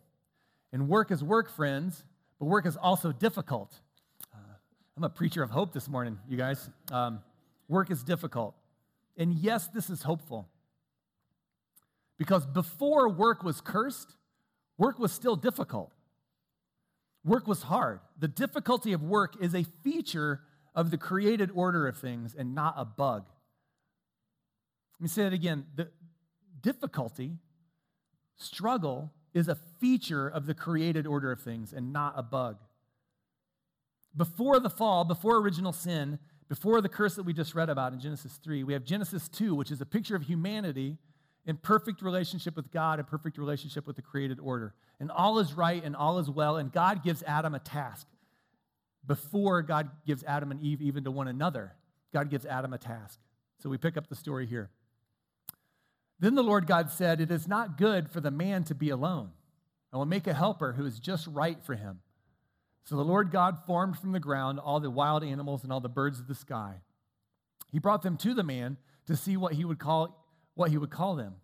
And 0.71 0.87
work 0.87 1.11
is 1.11 1.23
work, 1.23 1.49
friends, 1.49 2.03
but 2.37 2.45
work 2.45 2.65
is 2.65 2.77
also 2.77 3.11
difficult. 3.11 3.73
Uh, 4.33 4.37
I'm 4.97 5.03
a 5.03 5.09
preacher 5.09 5.41
of 5.41 5.49
hope 5.49 5.73
this 5.73 5.87
morning, 5.87 6.19
you 6.27 6.37
guys. 6.37 6.69
Um, 6.91 7.21
work 7.67 7.89
is 7.89 8.03
difficult. 8.03 8.55
And 9.17 9.33
yes, 9.33 9.67
this 9.67 9.89
is 9.89 10.03
hopeful. 10.03 10.47
Because 12.17 12.45
before 12.45 13.09
work 13.09 13.43
was 13.43 13.61
cursed, 13.61 14.15
work 14.77 14.99
was 14.99 15.11
still 15.11 15.35
difficult. 15.35 15.93
Work 17.23 17.47
was 17.47 17.63
hard. 17.63 17.99
The 18.17 18.27
difficulty 18.27 18.93
of 18.93 19.03
work 19.03 19.35
is 19.41 19.53
a 19.53 19.65
feature 19.83 20.41
of 20.73 20.91
the 20.91 20.97
created 20.97 21.51
order 21.53 21.87
of 21.87 21.97
things 21.97 22.35
and 22.35 22.55
not 22.55 22.75
a 22.77 22.85
bug. 22.85 23.25
Let 24.99 25.01
me 25.01 25.07
say 25.07 25.23
that 25.23 25.33
again. 25.33 25.65
The 25.75 25.89
difficulty, 26.61 27.37
struggle, 28.37 29.11
is 29.33 29.47
a 29.47 29.55
feature 29.79 30.27
of 30.27 30.45
the 30.45 30.53
created 30.53 31.05
order 31.05 31.31
of 31.31 31.41
things 31.41 31.73
and 31.73 31.93
not 31.93 32.13
a 32.15 32.23
bug. 32.23 32.57
Before 34.15 34.59
the 34.59 34.69
fall, 34.69 35.05
before 35.05 35.37
original 35.37 35.71
sin, 35.71 36.19
before 36.47 36.81
the 36.81 36.89
curse 36.89 37.15
that 37.15 37.23
we 37.23 37.33
just 37.33 37.53
read 37.53 37.69
about 37.69 37.93
in 37.93 37.99
Genesis 37.99 38.39
3, 38.43 38.63
we 38.63 38.73
have 38.73 38.83
Genesis 38.83 39.29
2, 39.29 39.53
which 39.53 39.71
is 39.71 39.81
a 39.81 39.85
picture 39.85 40.15
of 40.15 40.23
humanity 40.23 40.97
in 41.49 41.57
perfect 41.57 42.03
relationship 42.03 42.55
with 42.55 42.69
God 42.69 42.99
in 42.99 43.05
perfect 43.05 43.39
relationship 43.39 43.87
with 43.87 43.95
the 43.95 44.03
created 44.03 44.39
order. 44.39 44.75
And 44.99 45.09
all 45.09 45.39
is 45.39 45.55
right 45.55 45.83
and 45.83 45.95
all 45.95 46.19
is 46.19 46.29
well, 46.29 46.57
and 46.57 46.71
God 46.71 47.03
gives 47.03 47.23
Adam 47.23 47.55
a 47.55 47.59
task. 47.59 48.05
Before 49.07 49.63
God 49.63 49.89
gives 50.05 50.23
Adam 50.25 50.51
and 50.51 50.61
Eve 50.61 50.79
even 50.79 51.05
to 51.05 51.11
one 51.11 51.27
another, 51.27 51.73
God 52.13 52.29
gives 52.29 52.45
Adam 52.45 52.71
a 52.71 52.77
task. 52.77 53.19
So 53.63 53.67
we 53.67 53.79
pick 53.79 53.97
up 53.97 54.09
the 54.09 54.15
story 54.15 54.45
here. 54.45 54.69
Then 56.19 56.35
the 56.35 56.43
Lord 56.43 56.67
God 56.67 56.91
said, 56.91 57.19
It 57.19 57.31
is 57.31 57.47
not 57.47 57.79
good 57.79 58.11
for 58.11 58.21
the 58.21 58.29
man 58.29 58.63
to 58.65 58.75
be 58.75 58.91
alone. 58.91 59.31
I 59.91 59.97
will 59.97 60.05
make 60.05 60.27
a 60.27 60.35
helper 60.35 60.73
who 60.73 60.85
is 60.85 60.99
just 60.99 61.25
right 61.25 61.57
for 61.63 61.73
him. 61.73 62.01
So 62.83 62.95
the 62.95 63.03
Lord 63.03 63.31
God 63.31 63.57
formed 63.65 63.97
from 63.97 64.11
the 64.11 64.19
ground 64.19 64.59
all 64.59 64.79
the 64.79 64.91
wild 64.91 65.23
animals 65.23 65.63
and 65.63 65.73
all 65.73 65.79
the 65.79 65.89
birds 65.89 66.19
of 66.19 66.27
the 66.27 66.35
sky. 66.35 66.75
He 67.71 67.79
brought 67.79 68.03
them 68.03 68.17
to 68.17 68.35
the 68.35 68.43
man 68.43 68.77
to 69.07 69.15
see 69.15 69.35
what 69.35 69.53
he 69.53 69.65
would 69.65 69.79
call 69.79 70.18
what 70.59 70.71
he 70.71 70.77
would 70.77 70.91
call 70.91 71.15
them. 71.15 71.35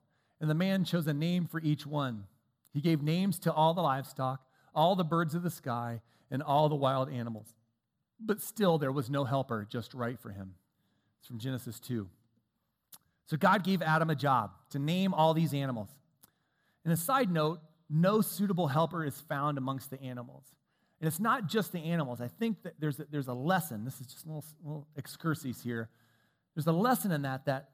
And 0.42 0.50
the 0.50 0.54
man 0.54 0.84
chose 0.84 1.08
a 1.08 1.14
name 1.14 1.48
for 1.48 1.62
each 1.62 1.88
one. 1.88 2.26
He 2.74 2.82
gave 2.82 3.02
names 3.02 3.40
to 3.40 3.54
all 3.54 3.74
the 3.74 3.82
livestock, 3.82 4.42
all 4.76 4.98
the 4.98 5.06
birds 5.06 5.34
of 5.34 5.42
the 5.42 5.50
sky, 5.50 6.02
and 6.30 6.44
all 6.44 6.68
the 6.68 6.76
wild 6.76 7.10
animals. 7.10 7.56
But 8.20 8.42
still 8.42 8.78
there 8.78 8.92
was 8.92 9.10
no 9.10 9.24
helper 9.24 9.66
just 9.70 9.94
right 9.94 10.20
for 10.20 10.32
him. 10.32 10.56
It's 11.20 11.30
from 11.30 11.40
Genesis 11.40 11.80
2. 11.80 12.10
So 13.28 13.38
God 13.38 13.64
gave 13.64 13.82
Adam 13.82 14.10
a 14.10 14.16
job 14.16 14.52
to 14.72 14.80
name 14.80 15.14
all 15.14 15.34
these 15.34 15.54
animals. 15.54 15.90
And 16.84 16.94
a 16.94 16.98
side 16.98 17.32
note, 17.32 17.62
no 17.90 18.20
suitable 18.20 18.68
helper 18.68 19.06
is 19.06 19.20
found 19.22 19.58
amongst 19.58 19.90
the 19.90 20.02
animals. 20.02 20.44
And 21.00 21.08
it's 21.08 21.20
not 21.20 21.48
just 21.48 21.72
the 21.72 21.80
animals. 21.80 22.20
I 22.20 22.28
think 22.28 22.64
that 22.64 22.74
there's 22.80 23.00
a, 23.00 23.06
there's 23.10 23.28
a 23.28 23.34
lesson. 23.34 23.86
This 23.86 24.02
is 24.02 24.08
just 24.08 24.26
a 24.26 24.28
little, 24.28 24.46
little 24.64 24.88
excursus 24.98 25.62
here. 25.64 25.90
There's 26.54 26.68
a 26.68 26.74
lesson 26.74 27.12
in 27.12 27.22
that 27.22 27.46
that 27.46 27.70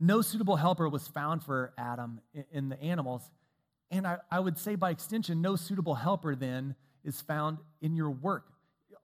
no 0.00 0.22
suitable 0.22 0.56
helper 0.56 0.88
was 0.88 1.06
found 1.06 1.42
for 1.42 1.72
Adam 1.76 2.20
in, 2.52 2.70
the 2.70 2.82
animals. 2.82 3.30
And 3.90 4.06
I, 4.06 4.18
I 4.30 4.40
would 4.40 4.58
say 4.58 4.74
by 4.74 4.90
extension, 4.90 5.42
no 5.42 5.56
suitable 5.56 5.94
helper 5.94 6.34
then 6.34 6.74
is 7.04 7.20
found 7.20 7.58
in 7.80 7.94
your 7.94 8.10
work. 8.10 8.46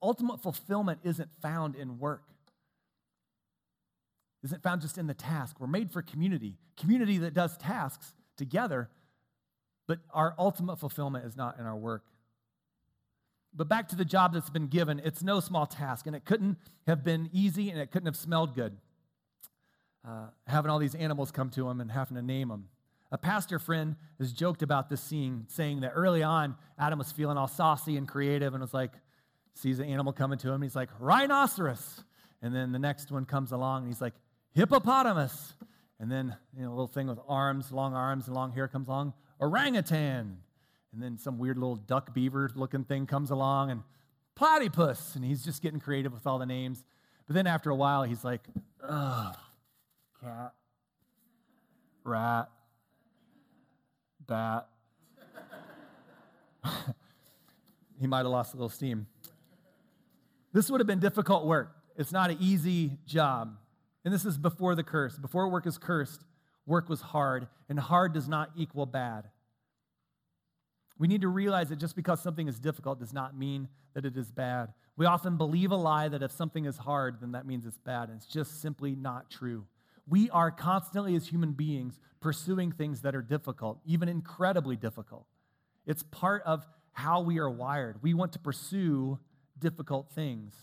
Ultimate 0.02 0.42
fulfillment 0.42 1.00
isn't 1.04 1.30
found 1.42 1.76
in 1.76 1.98
work 1.98 2.22
isn't 4.46 4.62
found 4.62 4.80
just 4.80 4.96
in 4.96 5.06
the 5.06 5.14
task. 5.14 5.56
We're 5.58 5.66
made 5.66 5.90
for 5.90 6.02
community, 6.02 6.54
community 6.76 7.18
that 7.18 7.34
does 7.34 7.56
tasks 7.56 8.14
together, 8.36 8.88
but 9.88 9.98
our 10.12 10.34
ultimate 10.38 10.78
fulfillment 10.78 11.24
is 11.24 11.36
not 11.36 11.58
in 11.58 11.66
our 11.66 11.76
work. 11.76 12.04
But 13.52 13.68
back 13.68 13.88
to 13.88 13.96
the 13.96 14.04
job 14.04 14.34
that's 14.34 14.50
been 14.50 14.68
given, 14.68 15.00
it's 15.04 15.22
no 15.22 15.40
small 15.40 15.66
task, 15.66 16.06
and 16.06 16.14
it 16.14 16.24
couldn't 16.24 16.58
have 16.86 17.02
been 17.02 17.28
easy 17.32 17.70
and 17.70 17.80
it 17.80 17.90
couldn't 17.90 18.06
have 18.06 18.16
smelled 18.16 18.54
good. 18.54 18.76
Uh, 20.06 20.28
having 20.46 20.70
all 20.70 20.78
these 20.78 20.94
animals 20.94 21.32
come 21.32 21.50
to 21.50 21.68
him 21.68 21.80
and 21.80 21.90
having 21.90 22.16
to 22.16 22.22
name 22.22 22.48
them. 22.48 22.68
A 23.10 23.18
pastor 23.18 23.58
friend 23.58 23.96
has 24.18 24.32
joked 24.32 24.62
about 24.62 24.88
this 24.88 25.00
scene, 25.00 25.46
saying 25.48 25.80
that 25.80 25.92
early 25.94 26.22
on, 26.22 26.56
Adam 26.78 26.98
was 26.98 27.10
feeling 27.10 27.36
all 27.36 27.48
saucy 27.48 27.96
and 27.96 28.06
creative 28.06 28.54
and 28.54 28.60
was 28.60 28.74
like, 28.74 28.92
sees 29.54 29.78
an 29.78 29.86
animal 29.86 30.12
coming 30.12 30.38
to 30.38 30.50
him, 30.50 30.62
he's 30.62 30.76
like, 30.76 30.90
rhinoceros. 31.00 32.04
And 32.42 32.54
then 32.54 32.72
the 32.72 32.78
next 32.78 33.10
one 33.10 33.24
comes 33.24 33.52
along 33.52 33.82
and 33.82 33.92
he's 33.92 34.00
like, 34.00 34.14
hippopotamus. 34.52 35.54
And 35.98 36.12
then, 36.12 36.36
you 36.56 36.62
know, 36.62 36.68
a 36.68 36.70
little 36.70 36.86
thing 36.86 37.06
with 37.06 37.18
arms, 37.26 37.72
long 37.72 37.94
arms 37.94 38.26
and 38.26 38.36
long 38.36 38.52
hair 38.52 38.68
comes 38.68 38.88
along, 38.88 39.14
orangutan. 39.40 40.38
And 40.92 41.02
then 41.02 41.18
some 41.18 41.38
weird 41.38 41.58
little 41.58 41.76
duck 41.76 42.14
beaver 42.14 42.50
looking 42.54 42.84
thing 42.84 43.06
comes 43.06 43.30
along 43.30 43.70
and 43.70 43.82
platypus. 44.34 45.16
And 45.16 45.24
he's 45.24 45.42
just 45.42 45.62
getting 45.62 45.80
creative 45.80 46.12
with 46.12 46.26
all 46.26 46.38
the 46.38 46.46
names. 46.46 46.84
But 47.26 47.34
then 47.34 47.46
after 47.46 47.70
a 47.70 47.74
while, 47.74 48.02
he's 48.02 48.24
like, 48.24 48.42
ugh, 48.86 49.36
cat, 50.22 50.52
rat, 52.04 52.48
bat. 54.26 54.68
he 58.00 58.06
might 58.06 58.18
have 58.18 58.26
lost 58.26 58.54
a 58.54 58.56
little 58.56 58.68
steam. 58.68 59.06
This 60.52 60.70
would 60.70 60.80
have 60.80 60.86
been 60.86 61.00
difficult 61.00 61.46
work. 61.46 61.76
It's 61.96 62.12
not 62.12 62.30
an 62.30 62.38
easy 62.40 62.98
job. 63.06 63.56
And 64.04 64.14
this 64.14 64.24
is 64.24 64.38
before 64.38 64.74
the 64.74 64.82
curse. 64.82 65.18
Before 65.18 65.48
work 65.48 65.66
is 65.66 65.78
cursed, 65.78 66.24
work 66.64 66.88
was 66.88 67.00
hard, 67.00 67.48
and 67.68 67.78
hard 67.78 68.12
does 68.12 68.28
not 68.28 68.50
equal 68.56 68.86
bad. 68.86 69.28
We 70.98 71.08
need 71.08 71.20
to 71.22 71.28
realize 71.28 71.68
that 71.68 71.76
just 71.76 71.96
because 71.96 72.22
something 72.22 72.48
is 72.48 72.58
difficult 72.58 72.98
does 73.00 73.12
not 73.12 73.36
mean 73.36 73.68
that 73.94 74.04
it 74.04 74.16
is 74.16 74.30
bad. 74.30 74.72
We 74.96 75.04
often 75.06 75.36
believe 75.36 75.72
a 75.72 75.76
lie 75.76 76.08
that 76.08 76.22
if 76.22 76.32
something 76.32 76.64
is 76.64 76.78
hard, 76.78 77.20
then 77.20 77.32
that 77.32 77.46
means 77.46 77.66
it's 77.66 77.78
bad, 77.78 78.08
and 78.08 78.16
it's 78.16 78.26
just 78.26 78.62
simply 78.62 78.94
not 78.94 79.30
true. 79.30 79.66
We 80.08 80.30
are 80.30 80.50
constantly, 80.50 81.16
as 81.16 81.26
human 81.26 81.52
beings, 81.52 81.98
pursuing 82.20 82.72
things 82.72 83.02
that 83.02 83.14
are 83.14 83.22
difficult, 83.22 83.80
even 83.84 84.08
incredibly 84.08 84.76
difficult. 84.76 85.26
It's 85.86 86.02
part 86.02 86.42
of 86.44 86.66
how 86.92 87.20
we 87.20 87.38
are 87.38 87.50
wired. 87.50 88.02
We 88.02 88.14
want 88.14 88.32
to 88.32 88.38
pursue 88.38 89.18
difficult 89.58 90.10
things. 90.12 90.54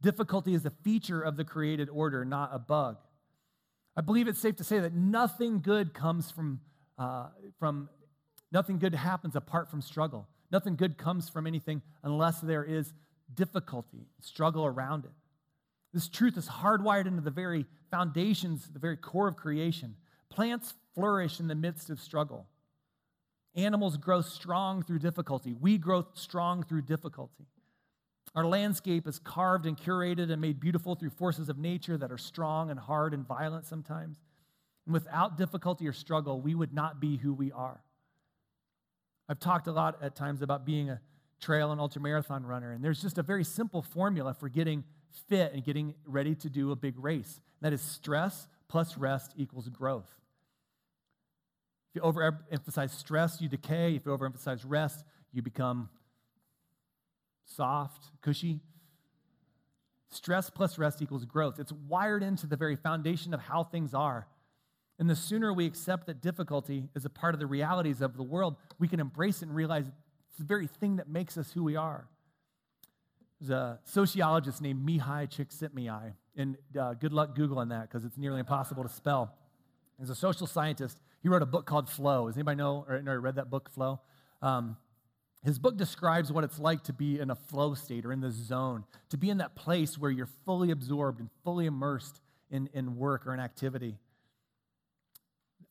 Difficulty 0.00 0.54
is 0.54 0.64
a 0.66 0.70
feature 0.70 1.20
of 1.20 1.36
the 1.36 1.44
created 1.44 1.88
order, 1.88 2.24
not 2.24 2.50
a 2.52 2.58
bug. 2.58 2.96
I 3.96 4.00
believe 4.00 4.28
it's 4.28 4.40
safe 4.40 4.56
to 4.56 4.64
say 4.64 4.80
that 4.80 4.92
nothing 4.92 5.60
good 5.60 5.94
comes 5.94 6.30
from, 6.30 6.60
uh, 6.98 7.28
from 7.58 7.88
nothing 8.52 8.78
good 8.78 8.94
happens 8.94 9.36
apart 9.36 9.70
from 9.70 9.80
struggle. 9.80 10.28
Nothing 10.50 10.76
good 10.76 10.98
comes 10.98 11.28
from 11.28 11.46
anything 11.46 11.82
unless 12.02 12.40
there 12.40 12.64
is 12.64 12.92
difficulty, 13.32 14.06
struggle 14.20 14.66
around 14.66 15.04
it. 15.04 15.10
This 15.94 16.08
truth 16.08 16.36
is 16.36 16.48
hardwired 16.48 17.06
into 17.06 17.22
the 17.22 17.30
very 17.30 17.66
foundations, 17.88 18.68
the 18.68 18.80
very 18.80 18.96
core 18.96 19.28
of 19.28 19.36
creation. 19.36 19.94
Plants 20.28 20.74
flourish 20.96 21.38
in 21.38 21.46
the 21.46 21.54
midst 21.54 21.88
of 21.88 22.00
struggle. 22.00 22.48
Animals 23.54 23.96
grow 23.96 24.20
strong 24.20 24.82
through 24.82 24.98
difficulty. 24.98 25.54
We 25.54 25.78
grow 25.78 26.04
strong 26.14 26.64
through 26.64 26.82
difficulty. 26.82 27.46
Our 28.34 28.44
landscape 28.44 29.06
is 29.06 29.20
carved 29.20 29.66
and 29.66 29.78
curated 29.78 30.32
and 30.32 30.40
made 30.40 30.58
beautiful 30.58 30.96
through 30.96 31.10
forces 31.10 31.48
of 31.48 31.58
nature 31.58 31.96
that 31.96 32.10
are 32.10 32.18
strong 32.18 32.70
and 32.70 32.80
hard 32.80 33.14
and 33.14 33.24
violent 33.24 33.64
sometimes. 33.64 34.18
And 34.86 34.92
without 34.92 35.38
difficulty 35.38 35.86
or 35.86 35.92
struggle, 35.92 36.40
we 36.40 36.56
would 36.56 36.74
not 36.74 37.00
be 37.00 37.18
who 37.18 37.32
we 37.32 37.52
are. 37.52 37.80
I've 39.28 39.38
talked 39.38 39.68
a 39.68 39.72
lot 39.72 40.02
at 40.02 40.16
times 40.16 40.42
about 40.42 40.66
being 40.66 40.90
a 40.90 41.00
trail 41.40 41.70
and 41.70 41.80
ultramarathon 41.80 42.44
runner, 42.44 42.72
and 42.72 42.82
there's 42.82 43.00
just 43.00 43.18
a 43.18 43.22
very 43.22 43.44
simple 43.44 43.82
formula 43.82 44.34
for 44.34 44.48
getting 44.48 44.82
fit 45.28 45.52
and 45.52 45.64
getting 45.64 45.94
ready 46.06 46.34
to 46.36 46.50
do 46.50 46.72
a 46.72 46.76
big 46.76 46.98
race. 46.98 47.40
That 47.60 47.72
is 47.72 47.80
stress 47.80 48.46
plus 48.68 48.96
rest 48.96 49.32
equals 49.36 49.68
growth. 49.68 50.08
If 51.90 51.96
you 51.96 52.02
overemphasize 52.02 52.90
stress, 52.90 53.40
you 53.40 53.48
decay. 53.48 53.94
If 53.94 54.06
you 54.06 54.16
overemphasize 54.16 54.64
rest, 54.66 55.04
you 55.32 55.42
become 55.42 55.88
soft, 57.44 58.10
cushy. 58.20 58.60
Stress 60.10 60.50
plus 60.50 60.78
rest 60.78 61.02
equals 61.02 61.24
growth. 61.24 61.58
It's 61.58 61.72
wired 61.72 62.22
into 62.22 62.46
the 62.46 62.56
very 62.56 62.76
foundation 62.76 63.34
of 63.34 63.40
how 63.40 63.64
things 63.64 63.94
are. 63.94 64.26
And 64.98 65.10
the 65.10 65.16
sooner 65.16 65.52
we 65.52 65.66
accept 65.66 66.06
that 66.06 66.20
difficulty 66.20 66.88
is 66.94 67.04
a 67.04 67.10
part 67.10 67.34
of 67.34 67.40
the 67.40 67.46
realities 67.46 68.00
of 68.00 68.16
the 68.16 68.22
world, 68.22 68.56
we 68.78 68.86
can 68.86 69.00
embrace 69.00 69.42
it 69.42 69.48
and 69.48 69.56
realize 69.56 69.86
it's 70.28 70.38
the 70.38 70.44
very 70.44 70.66
thing 70.66 70.96
that 70.96 71.08
makes 71.08 71.36
us 71.36 71.50
who 71.52 71.64
we 71.64 71.76
are. 71.76 72.06
There's 73.40 73.50
a 73.50 73.78
sociologist 73.84 74.62
named 74.62 74.86
Mihaly 74.86 75.28
Csikszentmihalyi, 75.28 76.14
and 76.36 76.56
uh, 76.78 76.94
good 76.94 77.12
luck 77.12 77.36
Googling 77.36 77.70
that 77.70 77.88
because 77.88 78.04
it's 78.04 78.16
nearly 78.16 78.40
impossible 78.40 78.82
to 78.82 78.88
spell. 78.88 79.34
He's 79.98 80.10
a 80.10 80.14
social 80.14 80.46
scientist. 80.46 81.00
He 81.22 81.28
wrote 81.28 81.42
a 81.42 81.46
book 81.46 81.66
called 81.66 81.88
Flow. 81.88 82.26
Does 82.26 82.36
anybody 82.36 82.56
know 82.56 82.84
or, 82.88 83.02
or 83.06 83.20
read 83.20 83.36
that 83.36 83.50
book, 83.50 83.70
Flow? 83.70 84.00
Um, 84.42 84.76
his 85.44 85.58
book 85.58 85.76
describes 85.76 86.32
what 86.32 86.42
it's 86.42 86.58
like 86.58 86.84
to 86.84 86.92
be 86.92 87.20
in 87.20 87.30
a 87.30 87.34
flow 87.34 87.74
state 87.74 88.06
or 88.06 88.12
in 88.12 88.20
the 88.20 88.30
zone, 88.30 88.84
to 89.10 89.18
be 89.18 89.28
in 89.28 89.38
that 89.38 89.54
place 89.54 89.98
where 89.98 90.10
you're 90.10 90.28
fully 90.46 90.70
absorbed 90.70 91.20
and 91.20 91.28
fully 91.44 91.66
immersed 91.66 92.20
in, 92.50 92.70
in 92.72 92.96
work 92.96 93.26
or 93.26 93.34
an 93.34 93.40
activity. 93.40 93.98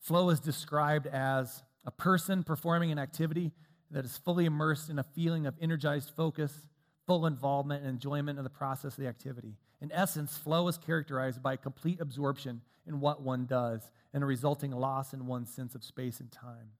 Flow 0.00 0.30
is 0.30 0.38
described 0.38 1.08
as 1.08 1.64
a 1.84 1.90
person 1.90 2.44
performing 2.44 2.92
an 2.92 2.98
activity 3.00 3.52
that 3.90 4.04
is 4.04 4.16
fully 4.16 4.44
immersed 4.44 4.90
in 4.90 4.98
a 4.98 5.02
feeling 5.02 5.44
of 5.46 5.54
energized 5.60 6.10
focus, 6.16 6.66
full 7.06 7.26
involvement, 7.26 7.82
and 7.82 7.90
enjoyment 7.90 8.38
of 8.38 8.44
the 8.44 8.50
process 8.50 8.94
of 8.94 9.02
the 9.02 9.08
activity. 9.08 9.56
In 9.80 9.92
essence, 9.92 10.38
flow 10.38 10.68
is 10.68 10.78
characterized 10.78 11.42
by 11.42 11.56
complete 11.56 12.00
absorption 12.00 12.62
in 12.86 13.00
what 13.00 13.22
one 13.22 13.46
does 13.46 13.90
and 14.12 14.22
a 14.22 14.26
resulting 14.26 14.70
loss 14.70 15.12
in 15.12 15.26
one's 15.26 15.50
sense 15.50 15.74
of 15.74 15.84
space 15.84 16.20
and 16.20 16.30
time. 16.30 16.70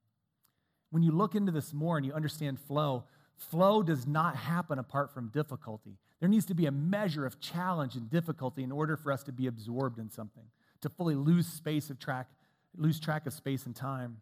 When 0.90 1.02
you 1.02 1.10
look 1.10 1.34
into 1.34 1.52
this 1.52 1.74
more 1.74 1.96
and 1.96 2.06
you 2.06 2.12
understand 2.12 2.60
flow, 2.60 3.04
flow 3.36 3.82
does 3.82 4.06
not 4.06 4.36
happen 4.36 4.78
apart 4.78 5.12
from 5.12 5.28
difficulty. 5.28 5.98
There 6.20 6.28
needs 6.28 6.46
to 6.46 6.54
be 6.54 6.66
a 6.66 6.70
measure 6.70 7.26
of 7.26 7.40
challenge 7.40 7.96
and 7.96 8.08
difficulty 8.08 8.62
in 8.62 8.72
order 8.72 8.96
for 8.96 9.12
us 9.12 9.22
to 9.24 9.32
be 9.32 9.46
absorbed 9.46 9.98
in 9.98 10.08
something, 10.08 10.44
to 10.80 10.88
fully 10.88 11.14
lose 11.14 11.46
space 11.46 11.90
of 11.90 11.98
track, 11.98 12.28
lose 12.76 13.00
track 13.00 13.26
of 13.26 13.32
space 13.32 13.66
and 13.66 13.74
time. 13.74 14.18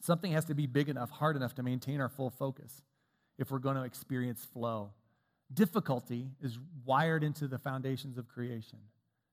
Something 0.00 0.32
has 0.32 0.44
to 0.44 0.54
be 0.54 0.66
big 0.66 0.88
enough, 0.88 1.10
hard 1.10 1.34
enough 1.34 1.54
to 1.54 1.62
maintain 1.62 2.00
our 2.00 2.08
full 2.08 2.30
focus 2.30 2.82
if 3.38 3.50
we're 3.50 3.58
going 3.58 3.76
to 3.76 3.82
experience 3.82 4.44
flow. 4.44 4.90
Difficulty 5.52 6.30
is 6.40 6.58
wired 6.84 7.22
into 7.22 7.46
the 7.46 7.58
foundations 7.58 8.18
of 8.18 8.28
creation. 8.28 8.78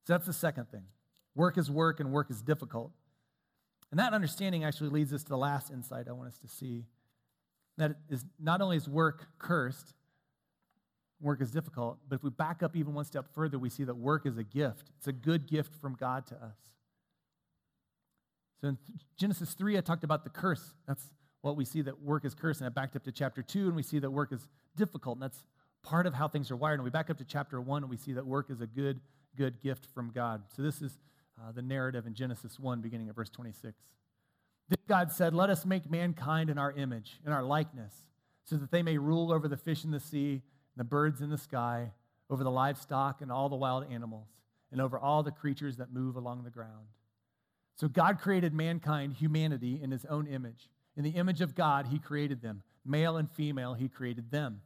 So 0.06 0.14
that's 0.14 0.26
the 0.26 0.34
second 0.34 0.70
thing. 0.70 0.84
Work 1.36 1.58
is 1.58 1.72
work, 1.72 2.00
and 2.00 2.12
work 2.12 2.30
is 2.30 2.42
difficult. 2.42 2.92
And 3.90 4.00
that 4.00 4.14
understanding 4.14 4.64
actually 4.64 4.90
leads 4.90 5.14
us 5.14 5.24
to 5.24 5.30
the 5.30 5.38
last 5.38 5.72
insight 5.72 6.08
I 6.08 6.12
want 6.14 6.30
us 6.30 6.38
to 6.40 6.48
see. 6.48 6.86
That 7.78 7.96
is 8.10 8.26
not 8.40 8.62
only 8.62 8.78
is 8.78 8.88
work 8.88 9.28
cursed, 9.40 9.94
work 11.20 11.42
is 11.42 11.52
difficult, 11.52 11.98
but 12.08 12.16
if 12.16 12.24
we 12.24 12.30
back 12.30 12.62
up 12.62 12.76
even 12.76 12.94
one 12.94 13.06
step 13.06 13.26
further, 13.34 13.58
we 13.58 13.70
see 13.70 13.84
that 13.84 13.96
work 13.96 14.26
is 14.26 14.38
a 14.38 14.44
gift. 14.44 14.92
It's 14.98 15.08
a 15.08 15.14
good 15.14 15.48
gift 15.48 15.74
from 15.82 15.96
God 15.96 16.28
to 16.28 16.36
us. 16.36 16.58
So 18.62 18.68
in 18.70 18.78
Genesis 19.18 19.54
3, 19.54 19.78
I 19.78 19.82
talked 19.82 20.04
about 20.04 20.24
the 20.24 20.30
curse. 20.30 20.74
That's 20.88 21.12
what 21.42 21.56
we 21.58 21.66
see 21.66 21.82
that 21.82 22.02
work 22.02 22.26
is 22.26 22.34
cursed. 22.34 22.62
And 22.62 22.68
I 22.68 22.70
backed 22.70 22.96
up 22.96 23.04
to 23.04 23.12
chapter 23.12 23.42
2, 23.42 23.68
and 23.68 23.76
we 23.76 23.84
see 23.84 24.00
that 24.00 24.10
work 24.10 24.32
is 24.32 24.48
difficult. 24.76 25.18
And 25.18 25.24
that's 25.24 25.44
part 25.84 26.08
of 26.08 26.14
how 26.14 26.28
things 26.28 26.50
are 26.50 26.56
wired. 26.56 26.80
And 26.80 26.84
we 26.84 26.90
back 26.90 27.10
up 27.10 27.18
to 27.18 27.26
chapter 27.26 27.62
1, 27.62 27.84
and 27.84 27.90
we 27.90 27.98
see 27.98 28.14
that 28.14 28.26
work 28.26 28.50
is 28.50 28.62
a 28.62 28.68
good, 28.68 29.00
good 29.38 29.62
gift 29.62 29.88
from 29.94 30.12
God. 30.12 30.44
So 30.56 30.62
this 30.62 30.82
is 30.82 30.98
uh, 31.40 31.52
the 31.52 31.62
narrative 31.62 32.08
in 32.08 32.14
Genesis 32.14 32.60
1, 32.60 32.82
beginning 32.82 33.10
at 33.10 33.16
verse 33.16 33.30
26. 33.30 33.78
Then 34.70 34.78
God 34.88 35.12
said, 35.12 35.34
Let 35.34 35.50
us 35.50 35.66
make 35.66 35.90
mankind 35.92 36.50
in 36.50 36.58
our 36.58 36.72
image, 36.72 37.20
in 37.26 37.32
our 37.32 37.44
likeness, 37.44 37.94
so 38.46 38.56
that 38.56 38.72
they 38.72 38.82
may 38.82 38.98
rule 38.98 39.32
over 39.32 39.48
the 39.48 39.58
fish 39.58 39.84
in 39.84 39.92
the 39.92 40.00
sea, 40.00 40.32
and 40.32 40.42
the 40.78 40.84
birds 40.84 41.22
in 41.22 41.30
the 41.30 41.38
sky, 41.38 41.92
over 42.30 42.44
the 42.44 42.52
livestock 42.52 43.22
and 43.22 43.32
all 43.32 43.50
the 43.50 43.56
wild 43.56 43.86
animals, 43.92 44.28
and 44.72 44.82
over 44.82 44.98
all 44.98 45.22
the 45.22 45.32
creatures 45.32 45.78
that 45.78 45.94
move 45.94 46.16
along 46.16 46.44
the 46.44 46.50
ground. 46.50 46.88
So 47.76 47.88
God 47.88 48.20
created 48.20 48.54
mankind, 48.54 49.14
humanity, 49.14 49.80
in 49.82 49.92
his 49.92 50.06
own 50.06 50.28
image. 50.28 50.70
In 50.96 51.04
the 51.04 51.12
image 51.12 51.42
of 51.42 51.56
God, 51.56 51.88
he 51.88 52.00
created 52.00 52.42
them. 52.42 52.62
Male 52.86 53.18
and 53.18 53.30
female, 53.30 53.74
he 53.74 53.90
created 53.90 54.32
them. 54.32 54.62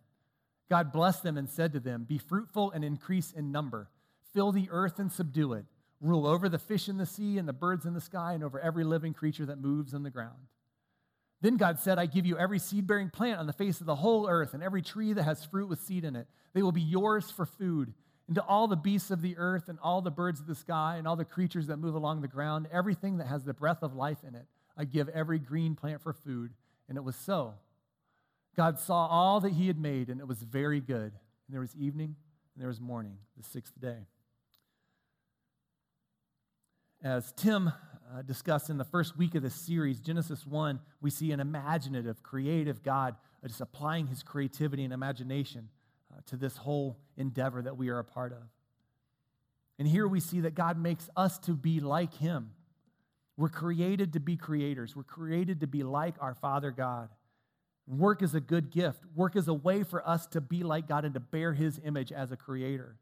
God 0.70 0.92
blessed 0.92 1.24
them 1.24 1.38
and 1.38 1.50
said 1.50 1.74
to 1.74 1.80
them, 1.80 2.04
Be 2.04 2.18
fruitful 2.18 2.72
and 2.72 2.84
increase 2.84 3.32
in 3.32 3.52
number. 3.52 3.90
Fill 4.34 4.52
the 4.52 4.68
earth 4.72 5.00
and 5.00 5.12
subdue 5.12 5.54
it 5.54 5.66
rule 6.02 6.28
over 6.28 6.50
the 6.50 6.60
fish 6.60 6.88
in 6.88 6.98
the 6.98 7.06
sea 7.06 7.38
and 7.38 7.48
the 7.48 7.54
birds 7.54 7.86
in 7.86 7.94
the 7.94 8.02
sky 8.02 8.34
and 8.34 8.44
over 8.44 8.60
every 8.60 8.84
living 8.84 9.14
creature 9.14 9.46
that 9.46 9.60
moves 9.60 9.94
on 9.94 10.04
the 10.04 10.10
ground. 10.10 10.38
Then 11.42 11.58
God 11.58 11.80
said, 11.80 12.00
I 12.00 12.08
give 12.08 12.26
you 12.26 12.38
every 12.38 12.60
seed 12.60 12.88
bearing 12.88 13.10
plant 13.10 13.40
on 13.40 13.48
the 13.48 13.54
face 13.54 13.80
of 13.80 13.86
the 13.86 13.96
whole 13.96 14.28
earth 14.28 14.54
and 14.54 14.64
every 14.64 14.82
tree 14.82 15.14
that 15.14 15.24
has 15.24 15.46
fruit 15.46 15.70
with 15.70 15.82
seed 15.82 16.04
in 16.04 16.16
it. 16.16 16.28
They 16.54 16.64
will 16.64 16.72
be 16.72 16.82
yours 16.82 17.30
for 17.30 17.46
food. 17.46 17.94
And 18.28 18.36
to 18.36 18.44
all 18.44 18.68
the 18.68 18.76
beasts 18.76 19.12
of 19.12 19.22
the 19.22 19.38
earth 19.38 19.70
and 19.70 19.78
all 19.82 20.02
the 20.02 20.12
birds 20.12 20.40
of 20.40 20.48
the 20.48 20.56
sky 20.56 20.96
and 20.98 21.08
all 21.08 21.16
the 21.16 21.26
creatures 21.26 21.68
that 21.68 21.78
move 21.78 21.96
along 21.96 22.22
the 22.22 22.28
ground, 22.28 22.68
everything 22.72 23.18
that 23.18 23.28
has 23.28 23.44
the 23.44 23.54
breath 23.54 23.84
of 23.84 23.96
life 23.96 24.18
in 24.28 24.36
it, 24.36 24.46
I 24.76 24.86
give 24.86 25.10
every 25.10 25.40
green 25.40 25.76
plant 25.76 26.02
for 26.02 26.14
food. 26.14 26.52
And 26.90 26.98
it 26.98 27.04
was 27.04 27.16
so. 27.16 27.54
God 28.58 28.80
saw 28.80 29.06
all 29.06 29.40
that 29.42 29.54
he 29.54 29.68
had 29.68 29.80
made, 29.80 30.10
and 30.10 30.20
it 30.20 30.28
was 30.28 30.40
very 30.40 30.82
good. 30.82 31.14
And 31.14 31.54
there 31.54 31.62
was 31.62 31.76
evening 31.76 32.16
and 32.56 32.62
there 32.62 32.68
was 32.68 32.82
morning, 32.82 33.18
the 33.38 33.44
sixth 33.44 33.80
day. 33.80 34.08
As 37.04 37.32
Tim 37.34 37.68
uh, 37.68 38.24
discussed 38.24 38.72
in 38.72 38.80
the 38.80 38.84
first 38.84 39.16
week 39.16 39.36
of 39.36 39.44
this 39.44 39.54
series, 39.54 40.00
Genesis 40.00 40.44
1, 40.48 40.80
we 41.00 41.12
see 41.12 41.32
an 41.32 41.40
imaginative, 41.40 42.24
creative 42.24 42.82
God 42.82 43.16
uh, 43.44 43.48
just 43.48 43.62
applying 43.62 44.08
his 44.08 44.24
creativity 44.24 44.84
and 44.84 44.92
imagination 44.92 45.70
uh, 46.12 46.22
to 46.26 46.36
this 46.36 46.58
whole 46.58 46.98
endeavor 47.16 47.62
that 47.62 47.78
we 47.78 47.90
are 47.90 48.00
a 48.00 48.04
part 48.04 48.32
of. 48.32 48.40
And 49.78 49.88
here 49.88 50.08
we 50.08 50.20
see 50.20 50.40
that 50.42 50.56
God 50.56 50.80
makes 50.80 51.08
us 51.16 51.38
to 51.40 51.52
be 51.52 51.80
like 51.80 52.16
him. 52.16 52.50
We're 53.38 53.50
created 53.50 54.14
to 54.14 54.20
be 54.20 54.36
creators, 54.36 54.96
we're 54.96 55.04
created 55.04 55.60
to 55.60 55.68
be 55.68 55.84
like 55.84 56.16
our 56.20 56.34
Father 56.34 56.72
God. 56.72 57.10
Work 57.88 58.22
is 58.22 58.36
a 58.36 58.41
good 58.41 58.70
gift. 58.70 59.00
Work 59.15 59.38
is 59.38 59.48
a 59.48 59.53
way 59.53 59.84
for 59.84 60.06
us 60.08 60.27
to 60.27 60.41
be 60.41 60.63
like 60.63 60.88
God 60.88 61.06
and 61.06 61.13
to 61.13 61.22
bear 61.22 61.53
his 61.53 61.79
image 61.84 62.12
as 62.12 62.32
a 62.32 62.38
creator. 62.38 62.98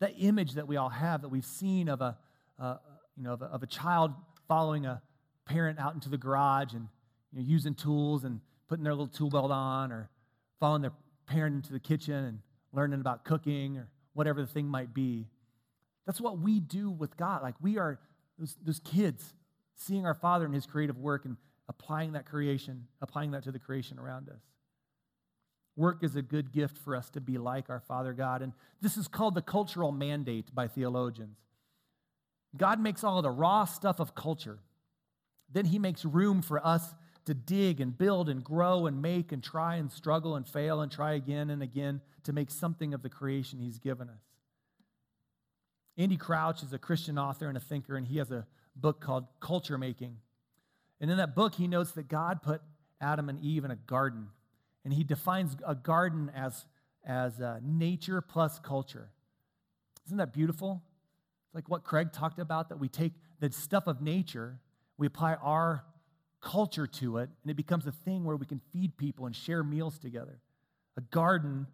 That 0.00 0.14
image 0.18 0.54
that 0.54 0.66
we 0.66 0.76
all 0.76 0.88
have, 0.88 1.22
that 1.22 1.28
we've 1.28 1.44
seen 1.44 1.88
of 1.88 2.00
a, 2.00 2.16
uh, 2.58 2.76
you 3.16 3.22
know, 3.22 3.34
of 3.34 3.42
a, 3.42 3.46
of 3.46 3.62
a 3.62 3.66
child 3.66 4.12
following 4.48 4.86
a 4.86 5.00
parent 5.44 5.78
out 5.78 5.94
into 5.94 6.08
the 6.08 6.18
garage 6.18 6.72
and 6.72 6.88
you 7.32 7.40
know, 7.40 7.44
using 7.46 7.74
tools 7.74 8.24
and 8.24 8.40
putting 8.68 8.82
their 8.82 8.92
little 8.92 9.06
tool 9.06 9.30
belt 9.30 9.52
on 9.52 9.92
or 9.92 10.10
following 10.58 10.82
their 10.82 10.92
parent 11.26 11.54
into 11.54 11.72
the 11.72 11.80
kitchen 11.80 12.24
and 12.24 12.38
learning 12.72 13.00
about 13.00 13.24
cooking 13.24 13.76
or 13.76 13.88
whatever 14.14 14.40
the 14.40 14.46
thing 14.48 14.66
might 14.66 14.92
be. 14.92 15.26
That's 16.06 16.20
what 16.20 16.38
we 16.38 16.58
do 16.58 16.90
with 16.90 17.16
God. 17.16 17.42
Like 17.42 17.54
we 17.60 17.78
are 17.78 18.00
those, 18.38 18.56
those 18.64 18.80
kids 18.80 19.34
seeing 19.74 20.06
our 20.06 20.14
Father 20.14 20.44
in 20.44 20.52
His 20.52 20.66
creative 20.66 20.98
work 20.98 21.24
and 21.24 21.36
applying 21.68 22.12
that 22.12 22.26
creation, 22.26 22.86
applying 23.00 23.32
that 23.32 23.44
to 23.44 23.52
the 23.52 23.58
creation 23.58 23.98
around 23.98 24.28
us. 24.28 24.40
Work 25.76 26.02
is 26.02 26.16
a 26.16 26.22
good 26.22 26.52
gift 26.52 26.76
for 26.78 26.96
us 26.96 27.08
to 27.10 27.20
be 27.20 27.38
like 27.38 27.70
our 27.70 27.80
Father 27.80 28.12
God. 28.12 28.42
And 28.42 28.52
this 28.80 28.96
is 28.96 29.06
called 29.06 29.34
the 29.34 29.42
cultural 29.42 29.92
mandate 29.92 30.52
by 30.54 30.66
theologians. 30.66 31.38
God 32.56 32.80
makes 32.80 33.04
all 33.04 33.22
the 33.22 33.30
raw 33.30 33.64
stuff 33.64 34.00
of 34.00 34.14
culture. 34.14 34.58
Then 35.52 35.66
he 35.66 35.78
makes 35.78 36.04
room 36.04 36.42
for 36.42 36.66
us 36.66 36.94
to 37.26 37.34
dig 37.34 37.80
and 37.80 37.96
build 37.96 38.28
and 38.28 38.42
grow 38.42 38.86
and 38.86 39.02
make 39.02 39.32
and 39.32 39.42
try 39.42 39.76
and 39.76 39.92
struggle 39.92 40.34
and 40.34 40.48
fail 40.48 40.80
and 40.80 40.90
try 40.90 41.12
again 41.12 41.50
and 41.50 41.62
again 41.62 42.00
to 42.24 42.32
make 42.32 42.50
something 42.50 42.94
of 42.94 43.02
the 43.02 43.10
creation 43.10 43.60
he's 43.60 43.78
given 43.78 44.08
us. 44.08 44.22
Andy 45.98 46.16
Crouch 46.16 46.62
is 46.62 46.72
a 46.72 46.78
Christian 46.78 47.18
author 47.18 47.48
and 47.48 47.56
a 47.56 47.60
thinker, 47.60 47.96
and 47.96 48.06
he 48.06 48.18
has 48.18 48.30
a 48.30 48.46
book 48.74 49.00
called 49.00 49.26
Culture 49.40 49.76
Making. 49.76 50.16
And 51.00 51.10
in 51.10 51.16
that 51.18 51.34
book, 51.34 51.54
he 51.54 51.68
notes 51.68 51.92
that 51.92 52.08
God 52.08 52.42
put 52.42 52.60
Adam 53.00 53.28
and 53.28 53.38
Eve 53.38 53.64
in 53.64 53.70
a 53.70 53.76
garden, 53.76 54.28
and 54.84 54.92
he 54.92 55.04
defines 55.04 55.56
a 55.66 55.74
garden 55.74 56.30
as, 56.34 56.66
as 57.04 57.40
uh, 57.40 57.60
nature 57.62 58.20
plus 58.20 58.58
culture. 58.58 59.10
Isn't 60.06 60.18
that 60.18 60.32
beautiful? 60.32 60.82
It's 61.46 61.54
like 61.54 61.68
what 61.68 61.84
Craig 61.84 62.12
talked 62.12 62.38
about 62.38 62.70
that 62.70 62.78
we 62.78 62.88
take 62.88 63.12
the 63.40 63.52
stuff 63.52 63.86
of 63.86 64.02
nature, 64.02 64.58
we 64.96 65.06
apply 65.06 65.34
our 65.34 65.84
culture 66.40 66.86
to 66.86 67.18
it, 67.18 67.30
and 67.42 67.50
it 67.50 67.56
becomes 67.56 67.86
a 67.86 67.92
thing 67.92 68.24
where 68.24 68.36
we 68.36 68.46
can 68.46 68.60
feed 68.72 68.96
people 68.96 69.26
and 69.26 69.34
share 69.34 69.62
meals 69.62 69.98
together. 69.98 70.40
A 70.96 71.00
garden 71.00 71.66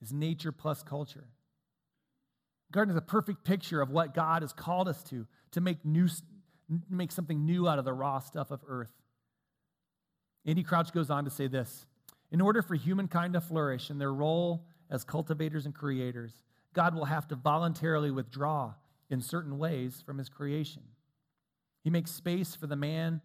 is 0.00 0.12
nature 0.12 0.52
plus 0.52 0.82
culture. 0.82 1.26
Garden 2.70 2.94
is 2.94 2.98
a 2.98 3.02
perfect 3.02 3.44
picture 3.44 3.80
of 3.80 3.90
what 3.90 4.14
God 4.14 4.42
has 4.42 4.52
called 4.52 4.88
us 4.88 5.02
to, 5.04 5.26
to 5.52 5.60
make, 5.60 5.84
new, 5.84 6.08
make 6.90 7.12
something 7.12 7.44
new 7.44 7.68
out 7.68 7.78
of 7.78 7.84
the 7.84 7.92
raw 7.92 8.18
stuff 8.18 8.50
of 8.50 8.60
earth. 8.66 8.92
Andy 10.46 10.62
Crouch 10.62 10.92
goes 10.92 11.10
on 11.10 11.24
to 11.24 11.30
say 11.30 11.46
this 11.46 11.86
In 12.30 12.40
order 12.40 12.62
for 12.62 12.74
humankind 12.74 13.34
to 13.34 13.40
flourish 13.40 13.90
in 13.90 13.98
their 13.98 14.12
role 14.12 14.66
as 14.90 15.04
cultivators 15.04 15.66
and 15.66 15.74
creators, 15.74 16.42
God 16.74 16.94
will 16.94 17.06
have 17.06 17.28
to 17.28 17.36
voluntarily 17.36 18.10
withdraw 18.10 18.74
in 19.10 19.20
certain 19.20 19.58
ways 19.58 20.02
from 20.04 20.18
his 20.18 20.28
creation. 20.28 20.82
He 21.82 21.90
makes 21.90 22.10
space 22.10 22.54
for 22.54 22.66
the 22.66 22.76
man 22.76 23.20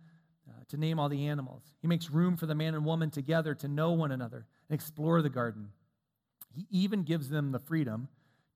uh, 0.47 0.63
to 0.69 0.77
name 0.77 0.99
all 0.99 1.09
the 1.09 1.27
animals. 1.27 1.63
He 1.81 1.87
makes 1.87 2.09
room 2.09 2.37
for 2.37 2.45
the 2.45 2.55
man 2.55 2.75
and 2.75 2.85
woman 2.85 3.09
together 3.09 3.55
to 3.55 3.67
know 3.67 3.91
one 3.91 4.11
another 4.11 4.45
and 4.69 4.75
explore 4.75 5.21
the 5.21 5.29
garden. 5.29 5.69
He 6.53 6.67
even 6.69 7.03
gives 7.03 7.29
them 7.29 7.51
the 7.51 7.59
freedom, 7.59 8.09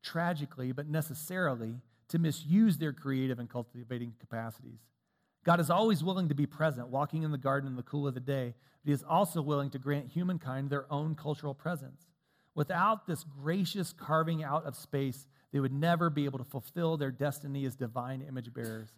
tragically 0.03 0.71
but 0.71 0.87
necessarily, 0.87 1.81
to 2.09 2.19
misuse 2.19 2.77
their 2.77 2.93
creative 2.93 3.39
and 3.39 3.49
cultivating 3.49 4.13
capacities. 4.19 4.79
God 5.43 5.59
is 5.59 5.69
always 5.69 6.03
willing 6.03 6.29
to 6.29 6.35
be 6.35 6.45
present, 6.45 6.89
walking 6.89 7.23
in 7.23 7.31
the 7.31 7.37
garden 7.37 7.69
in 7.69 7.75
the 7.75 7.83
cool 7.83 8.07
of 8.07 8.13
the 8.13 8.19
day, 8.19 8.53
but 8.83 8.89
He 8.89 8.93
is 8.93 9.03
also 9.03 9.41
willing 9.41 9.69
to 9.71 9.79
grant 9.79 10.09
humankind 10.09 10.69
their 10.69 10.91
own 10.91 11.15
cultural 11.15 11.53
presence. 11.53 12.07
Without 12.53 13.05
this 13.05 13.23
gracious 13.23 13.93
carving 13.93 14.43
out 14.43 14.65
of 14.65 14.75
space, 14.75 15.27
they 15.51 15.59
would 15.59 15.71
never 15.71 16.09
be 16.09 16.25
able 16.25 16.39
to 16.39 16.43
fulfill 16.43 16.97
their 16.97 17.11
destiny 17.11 17.65
as 17.65 17.75
divine 17.75 18.21
image 18.21 18.53
bearers. 18.53 18.89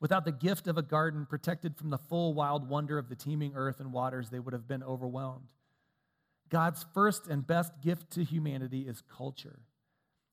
Without 0.00 0.24
the 0.24 0.32
gift 0.32 0.68
of 0.68 0.78
a 0.78 0.82
garden 0.82 1.26
protected 1.26 1.76
from 1.76 1.90
the 1.90 1.98
full 1.98 2.34
wild 2.34 2.68
wonder 2.68 2.98
of 2.98 3.08
the 3.08 3.16
teeming 3.16 3.52
earth 3.56 3.80
and 3.80 3.92
waters, 3.92 4.30
they 4.30 4.38
would 4.38 4.52
have 4.52 4.68
been 4.68 4.82
overwhelmed. 4.82 5.48
God's 6.48 6.86
first 6.94 7.26
and 7.26 7.46
best 7.46 7.72
gift 7.82 8.10
to 8.12 8.22
humanity 8.22 8.82
is 8.82 9.02
culture, 9.02 9.60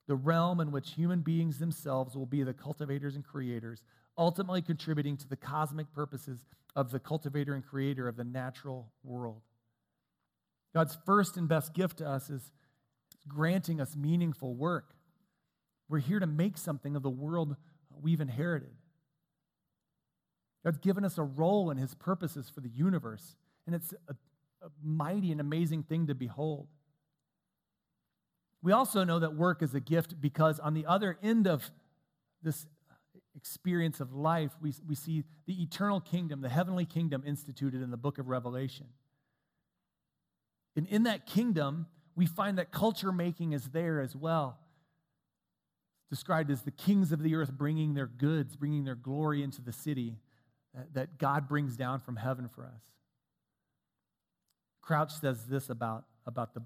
the 0.07 0.15
realm 0.15 0.59
in 0.59 0.71
which 0.71 0.91
human 0.91 1.21
beings 1.21 1.57
themselves 1.57 2.15
will 2.15 2.25
be 2.25 2.43
the 2.43 2.53
cultivators 2.53 3.15
and 3.15 3.25
creators, 3.25 3.83
ultimately 4.17 4.61
contributing 4.61 5.17
to 5.17 5.27
the 5.27 5.35
cosmic 5.35 5.91
purposes 5.93 6.45
of 6.75 6.91
the 6.91 6.99
cultivator 6.99 7.53
and 7.53 7.65
creator 7.65 8.07
of 8.07 8.15
the 8.15 8.23
natural 8.23 8.91
world. 9.03 9.41
God's 10.73 10.97
first 11.05 11.37
and 11.37 11.47
best 11.47 11.73
gift 11.73 11.97
to 11.97 12.07
us 12.07 12.29
is 12.29 12.51
granting 13.27 13.79
us 13.79 13.95
meaningful 13.95 14.53
work. 14.53 14.93
We're 15.89 15.99
here 15.99 16.19
to 16.19 16.27
make 16.27 16.57
something 16.57 16.95
of 16.95 17.03
the 17.03 17.09
world 17.09 17.55
we've 18.01 18.21
inherited. 18.21 18.75
God's 20.63 20.79
given 20.79 21.05
us 21.05 21.17
a 21.17 21.23
role 21.23 21.69
in 21.71 21.77
his 21.77 21.93
purposes 21.93 22.49
for 22.49 22.59
the 22.59 22.69
universe, 22.69 23.35
and 23.65 23.75
it's 23.75 23.93
a, 24.07 24.13
a 24.65 24.69
mighty 24.83 25.31
and 25.31 25.39
amazing 25.39 25.83
thing 25.83 26.07
to 26.07 26.15
behold. 26.15 26.67
We 28.65 28.71
also 28.71 29.03
know 29.03 29.19
that 29.19 29.35
work 29.35 29.61
is 29.61 29.75
a 29.75 29.79
gift 29.79 30.19
because 30.19 30.59
on 30.59 30.73
the 30.73 30.87
other 30.87 31.19
end 31.21 31.45
of 31.45 31.69
this 32.41 32.65
experience 33.35 33.99
of 33.99 34.11
life, 34.11 34.53
we, 34.59 34.73
we 34.87 34.95
see 34.95 35.23
the 35.45 35.61
eternal 35.61 36.01
kingdom, 36.01 36.41
the 36.41 36.49
heavenly 36.49 36.85
kingdom 36.85 37.21
instituted 37.27 37.83
in 37.83 37.91
the 37.91 37.97
book 37.97 38.17
of 38.17 38.27
Revelation. 38.27 38.87
And 40.75 40.87
in 40.87 41.03
that 41.03 41.27
kingdom, 41.27 41.85
we 42.15 42.25
find 42.25 42.57
that 42.57 42.71
culture 42.71 43.11
making 43.11 43.53
is 43.53 43.69
there 43.69 44.01
as 44.01 44.15
well. 44.15 44.57
Described 46.09 46.49
as 46.49 46.63
the 46.63 46.71
kings 46.71 47.11
of 47.11 47.21
the 47.21 47.35
earth 47.35 47.51
bringing 47.51 47.93
their 47.93 48.07
goods, 48.07 48.55
bringing 48.55 48.83
their 48.83 48.95
glory 48.95 49.43
into 49.43 49.61
the 49.61 49.73
city 49.73 50.17
that 50.93 51.19
God 51.19 51.47
brings 51.47 51.77
down 51.77 51.99
from 51.99 52.15
heaven 52.15 52.49
for 52.49 52.65
us. 52.65 52.81
Crouch 54.81 55.11
says 55.11 55.45
this 55.45 55.69
about, 55.69 56.05
about 56.25 56.55
the, 56.55 56.63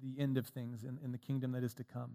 the 0.00 0.20
end 0.20 0.38
of 0.38 0.46
things 0.46 0.84
in, 0.84 0.98
in 1.04 1.12
the 1.12 1.18
kingdom 1.18 1.52
that 1.52 1.64
is 1.64 1.74
to 1.74 1.84
come. 1.84 2.10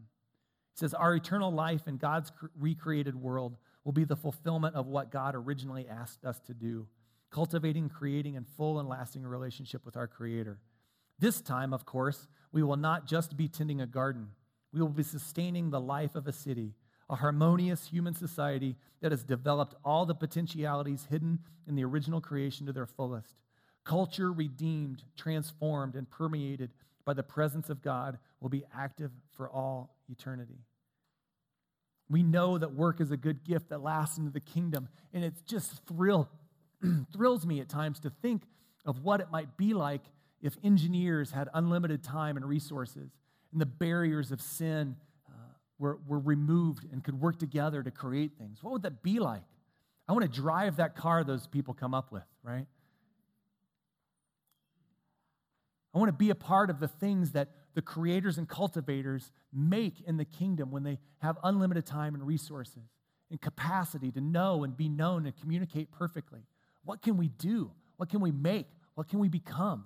He 0.74 0.80
says, 0.80 0.94
Our 0.94 1.16
eternal 1.16 1.52
life 1.52 1.88
in 1.88 1.98
God's 1.98 2.32
recreated 2.58 3.16
world 3.16 3.58
will 3.84 3.94
be 3.94 4.04
the 4.04 4.16
fulfillment 4.16 4.76
of 4.76 4.88
what 4.88 5.12
God 5.12 5.36
originally 5.36 5.88
asked 5.88 6.26
us 6.26 6.40
to 6.42 6.54
do, 6.54 6.88
cultivating, 7.32 7.90
creating, 7.90 8.36
and 8.36 8.48
full 8.48 8.80
and 8.80 8.90
lasting 8.90 9.24
relationship 9.24 9.86
with 9.86 9.96
our 9.96 10.08
Creator. 10.08 10.60
This 11.20 11.42
time, 11.42 11.74
of 11.74 11.86
course, 11.86 12.28
we 12.52 12.64
will 12.64 12.76
not 12.76 13.08
just 13.08 13.36
be 13.36 13.48
tending 13.48 13.82
a 13.82 13.88
garden, 13.88 14.28
we 14.74 14.82
will 14.82 14.90
be 14.90 15.04
sustaining 15.04 15.70
the 15.70 15.80
life 15.80 16.16
of 16.16 16.28
a 16.28 16.34
city, 16.34 16.74
a 17.10 17.16
harmonious 17.16 17.88
human 17.88 18.14
society 18.14 18.76
that 19.02 19.12
has 19.12 19.24
developed 19.24 19.76
all 19.86 20.06
the 20.06 20.14
potentialities 20.14 21.08
hidden 21.10 21.40
in 21.68 21.76
the 21.76 21.86
original 21.86 22.20
creation 22.20 22.66
to 22.66 22.74
their 22.74 22.86
fullest. 22.86 23.36
Culture 23.86 24.34
redeemed, 24.34 25.04
transformed, 25.16 25.96
and 25.96 26.10
permeated 26.10 26.72
by 27.08 27.14
the 27.14 27.24
presence 27.24 27.70
of 27.70 27.82
God 27.82 28.20
will 28.42 28.50
be 28.50 28.66
active 28.78 29.12
for 29.38 29.50
all 29.50 29.96
eternity. 30.10 30.60
We 32.10 32.22
know 32.22 32.58
that 32.58 32.74
work 32.74 33.00
is 33.00 33.12
a 33.12 33.18
good 33.18 33.46
gift 33.46 33.70
that 33.70 33.82
lasts 33.82 34.18
into 34.18 34.30
the 34.30 34.42
kingdom, 34.42 34.90
and 35.14 35.24
it 35.24 35.34
just 35.48 35.86
thrill, 35.88 36.30
thrills 37.14 37.46
me 37.46 37.62
at 37.62 37.70
times 37.70 38.02
to 38.02 38.10
think 38.10 38.44
of 38.86 39.04
what 39.04 39.22
it 39.22 39.32
might 39.32 39.56
be 39.56 39.74
like 39.74 40.02
if 40.42 40.58
engineers 40.66 41.32
had 41.32 41.48
unlimited 41.54 42.04
time 42.04 42.36
and 42.36 42.46
resources 42.46 43.10
and 43.54 43.62
the 43.62 43.66
barriers 43.66 44.34
of 44.34 44.42
sin 44.42 44.98
uh, 45.30 45.32
were, 45.80 46.00
were 46.08 46.20
removed 46.20 46.86
and 46.92 47.06
could 47.06 47.20
work 47.22 47.40
together 47.40 47.82
to 47.84 47.90
create 47.90 48.34
things. 48.38 48.62
What 48.62 48.74
would 48.74 48.84
that 48.84 49.02
be 49.02 49.20
like? 49.20 49.44
I 50.10 50.12
want 50.12 50.24
to 50.24 50.42
drive 50.42 50.76
that 50.76 50.98
car 50.98 51.24
those 51.24 51.48
people 51.48 51.74
come 51.74 51.94
up 51.94 52.12
with, 52.12 52.26
right? 52.44 52.66
I 55.98 56.00
want 56.00 56.10
to 56.10 56.14
be 56.14 56.30
a 56.30 56.36
part 56.36 56.70
of 56.70 56.80
the 56.80 56.88
things 56.88 57.32
that 57.32 57.50
the 57.74 57.82
creators 57.82 58.38
and 58.38 58.48
cultivators 58.48 59.32
make 59.52 60.00
in 60.02 60.18
the 60.18 60.26
kingdom 60.26 60.70
when 60.70 60.84
they 60.84 61.00
have 61.24 61.40
unlimited 61.44 61.88
time 61.88 62.14
and 62.14 62.24
resources 62.24 62.84
and 63.32 63.42
capacity 63.42 64.12
to 64.12 64.22
know 64.22 64.64
and 64.64 64.78
be 64.78 64.90
known 64.90 65.26
and 65.26 65.36
communicate 65.36 65.90
perfectly. 65.90 66.42
What 66.84 67.02
can 67.02 67.18
we 67.18 67.30
do? 67.30 67.72
What 67.96 68.10
can 68.10 68.20
we 68.20 68.32
make? 68.32 68.68
What 68.94 69.10
can 69.10 69.18
we 69.18 69.28
become? 69.28 69.86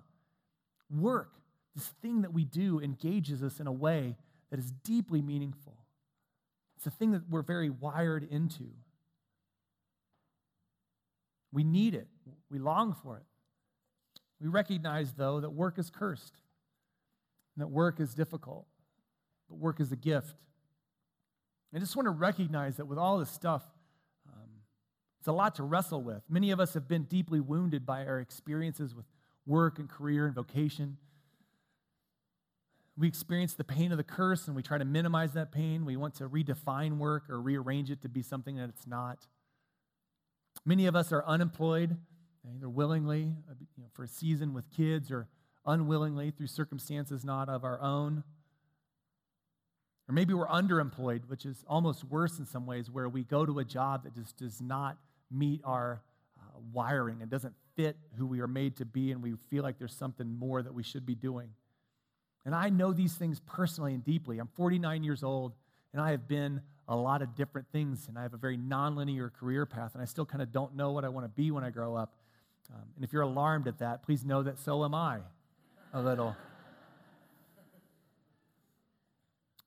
Work, 0.93 1.31
this 1.75 1.87
thing 2.01 2.23
that 2.23 2.33
we 2.33 2.43
do, 2.43 2.81
engages 2.81 3.41
us 3.41 3.61
in 3.61 3.67
a 3.67 3.71
way 3.71 4.17
that 4.49 4.59
is 4.59 4.69
deeply 4.83 5.21
meaningful. 5.21 5.77
It's 6.75 6.87
a 6.87 6.91
thing 6.91 7.11
that 7.11 7.21
we're 7.29 7.41
very 7.41 7.69
wired 7.69 8.27
into. 8.29 8.65
We 11.53 11.63
need 11.63 11.95
it, 11.95 12.09
we 12.49 12.59
long 12.59 12.97
for 13.01 13.15
it. 13.15 13.23
We 14.41 14.47
recognize, 14.47 15.13
though, 15.13 15.39
that 15.39 15.51
work 15.51 15.77
is 15.77 15.91
cursed, 15.91 16.33
and 17.55 17.61
that 17.61 17.67
work 17.67 17.99
is 17.99 18.15
difficult, 18.15 18.65
but 19.47 19.59
work 19.59 19.79
is 19.79 19.91
a 19.91 19.95
gift. 19.95 20.35
I 21.73 21.79
just 21.79 21.95
want 21.95 22.07
to 22.07 22.11
recognize 22.11 22.77
that 22.77 22.85
with 22.85 22.97
all 22.97 23.19
this 23.19 23.29
stuff, 23.29 23.63
um, 24.27 24.49
it's 25.19 25.27
a 25.27 25.31
lot 25.31 25.55
to 25.55 25.63
wrestle 25.63 26.01
with. 26.01 26.23
Many 26.27 26.51
of 26.51 26.59
us 26.59 26.73
have 26.73 26.87
been 26.87 27.03
deeply 27.03 27.39
wounded 27.39 27.85
by 27.85 28.05
our 28.05 28.19
experiences 28.19 28.93
with 28.93 29.05
work 29.45 29.79
and 29.79 29.87
career 29.87 30.25
and 30.25 30.35
vocation. 30.35 30.97
We 32.97 33.07
experience 33.07 33.53
the 33.53 33.63
pain 33.63 33.91
of 33.91 33.97
the 33.97 34.03
curse 34.03 34.47
and 34.47 34.55
we 34.55 34.63
try 34.63 34.77
to 34.77 34.85
minimize 34.85 35.31
that 35.33 35.51
pain. 35.51 35.85
We 35.85 35.95
want 35.95 36.15
to 36.15 36.27
redefine 36.27 36.97
work 36.97 37.29
or 37.29 37.39
rearrange 37.39 37.89
it 37.89 38.01
to 38.01 38.09
be 38.09 38.21
something 38.21 38.57
that 38.57 38.69
it's 38.69 38.85
not. 38.85 39.27
Many 40.65 40.87
of 40.87 40.95
us 40.95 41.11
are 41.13 41.25
unemployed, 41.25 41.97
either 42.55 42.69
willingly 42.69 43.33
uh, 43.49 43.53
you 43.77 43.83
know, 43.83 43.89
for 43.93 44.03
a 44.03 44.07
season 44.07 44.53
with 44.53 44.69
kids 44.71 45.11
or 45.11 45.27
unwillingly 45.65 46.31
through 46.31 46.47
circumstances 46.47 47.23
not 47.23 47.49
of 47.49 47.63
our 47.63 47.79
own. 47.81 48.23
Or 50.09 50.13
maybe 50.13 50.33
we're 50.33 50.47
underemployed, 50.47 51.27
which 51.27 51.45
is 51.45 51.63
almost 51.67 52.03
worse 52.03 52.39
in 52.39 52.45
some 52.45 52.65
ways, 52.65 52.89
where 52.89 53.07
we 53.07 53.23
go 53.23 53.45
to 53.45 53.59
a 53.59 53.63
job 53.63 54.03
that 54.03 54.15
just 54.15 54.37
does 54.37 54.59
not 54.59 54.97
meet 55.29 55.61
our 55.63 56.01
uh, 56.39 56.59
wiring 56.73 57.21
and 57.21 57.29
doesn't 57.29 57.53
fit 57.75 57.95
who 58.17 58.25
we 58.25 58.41
are 58.41 58.47
made 58.47 58.75
to 58.77 58.85
be, 58.85 59.11
and 59.11 59.21
we 59.21 59.35
feel 59.49 59.63
like 59.63 59.77
there's 59.77 59.95
something 59.95 60.37
more 60.37 60.61
that 60.61 60.73
we 60.73 60.83
should 60.83 61.05
be 61.05 61.15
doing. 61.15 61.49
And 62.45 62.55
I 62.55 62.69
know 62.69 62.91
these 62.91 63.13
things 63.13 63.39
personally 63.45 63.93
and 63.93 64.03
deeply. 64.03 64.39
I'm 64.39 64.49
49 64.55 65.03
years 65.03 65.23
old, 65.23 65.53
and 65.93 66.01
I 66.01 66.11
have 66.11 66.27
been 66.27 66.61
a 66.87 66.95
lot 66.95 67.21
of 67.21 67.35
different 67.35 67.67
things, 67.71 68.07
and 68.07 68.17
I 68.17 68.23
have 68.23 68.33
a 68.33 68.37
very 68.37 68.57
nonlinear 68.57 69.31
career 69.31 69.65
path, 69.65 69.91
and 69.93 70.01
I 70.01 70.05
still 70.05 70.25
kind 70.25 70.41
of 70.41 70.51
don't 70.51 70.75
know 70.75 70.91
what 70.91 71.05
I 71.05 71.09
want 71.09 71.25
to 71.25 71.29
be 71.29 71.51
when 71.51 71.63
I 71.63 71.69
grow 71.69 71.95
up. 71.95 72.15
Um, 72.73 72.83
and 72.95 73.03
if 73.03 73.11
you're 73.11 73.23
alarmed 73.23 73.67
at 73.67 73.79
that, 73.79 74.03
please 74.03 74.23
know 74.23 74.43
that 74.43 74.59
so 74.59 74.83
am 74.83 74.93
I 74.93 75.19
a 75.93 76.01
little. 76.01 76.35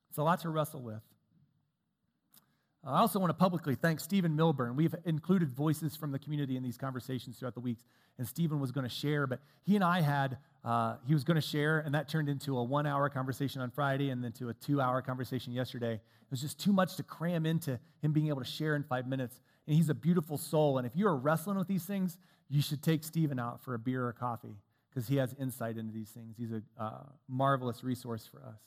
It's 0.09 0.19
a 0.19 0.23
lot 0.23 0.41
to 0.41 0.49
wrestle 0.49 0.81
with. 0.81 1.03
I 2.87 3.01
also 3.01 3.19
want 3.19 3.31
to 3.31 3.35
publicly 3.35 3.75
thank 3.75 3.99
Stephen 3.99 4.37
Milburn. 4.37 4.77
We've 4.77 4.95
included 5.07 5.51
voices 5.51 5.97
from 5.97 6.13
the 6.13 6.19
community 6.19 6.57
in 6.57 6.63
these 6.63 6.77
conversations 6.77 7.39
throughout 7.39 7.55
the 7.55 7.61
weeks, 7.61 7.83
and 8.19 8.29
Stephen 8.29 8.61
was 8.61 8.73
going 8.73 8.87
to 8.87 8.95
share, 8.95 9.27
but 9.27 9.41
he 9.65 9.75
and 9.75 9.83
I 9.83 10.03
had, 10.03 10.37
uh, 10.65 10.97
he 11.07 11.15
was 11.15 11.25
going 11.25 11.37
to 11.37 11.41
share, 11.41 11.79
and 11.79 11.95
that 11.95 12.11
turned 12.11 12.29
into 12.29 12.59
a 12.59 12.63
one 12.63 12.87
hour 12.87 13.09
conversation 13.09 13.63
on 13.63 13.71
Friday 13.71 14.11
and 14.11 14.23
then 14.23 14.33
to 14.33 14.51
a 14.51 14.55
two 14.55 14.83
hour 14.83 15.01
conversation 15.01 15.55
yesterday. 15.55 15.95
It 15.95 16.31
was 16.31 16.43
just 16.43 16.61
too 16.61 16.75
much 16.75 16.97
to 16.97 17.03
cram 17.03 17.47
into 17.47 17.81
him 18.03 18.13
being 18.13 18.29
able 18.29 18.41
to 18.41 18.47
share 18.47 18.77
in 18.77 18.83
five 18.83 19.07
minutes. 19.07 19.41
And 19.67 19.75
he's 19.75 19.89
a 19.89 19.95
beautiful 19.95 20.37
soul, 20.37 20.77
and 20.77 20.87
if 20.87 20.95
you're 20.95 21.17
wrestling 21.17 21.57
with 21.57 21.69
these 21.69 21.85
things, 21.85 22.19
you 22.55 22.63
should 22.63 22.83
take 22.83 23.03
Stephen 23.03 23.41
out 23.41 23.61
for 23.63 23.75
a 23.75 23.79
beer 23.79 24.07
or 24.07 24.13
coffee 24.13 24.57
because 24.89 25.09
he 25.09 25.17
has 25.17 25.35
insight 25.41 25.77
into 25.77 25.93
these 25.93 26.11
things. 26.11 26.37
He's 26.39 26.53
a 26.53 26.63
uh, 26.81 27.03
marvelous 27.29 27.83
resource 27.83 28.29
for 28.31 28.45
us. 28.47 28.61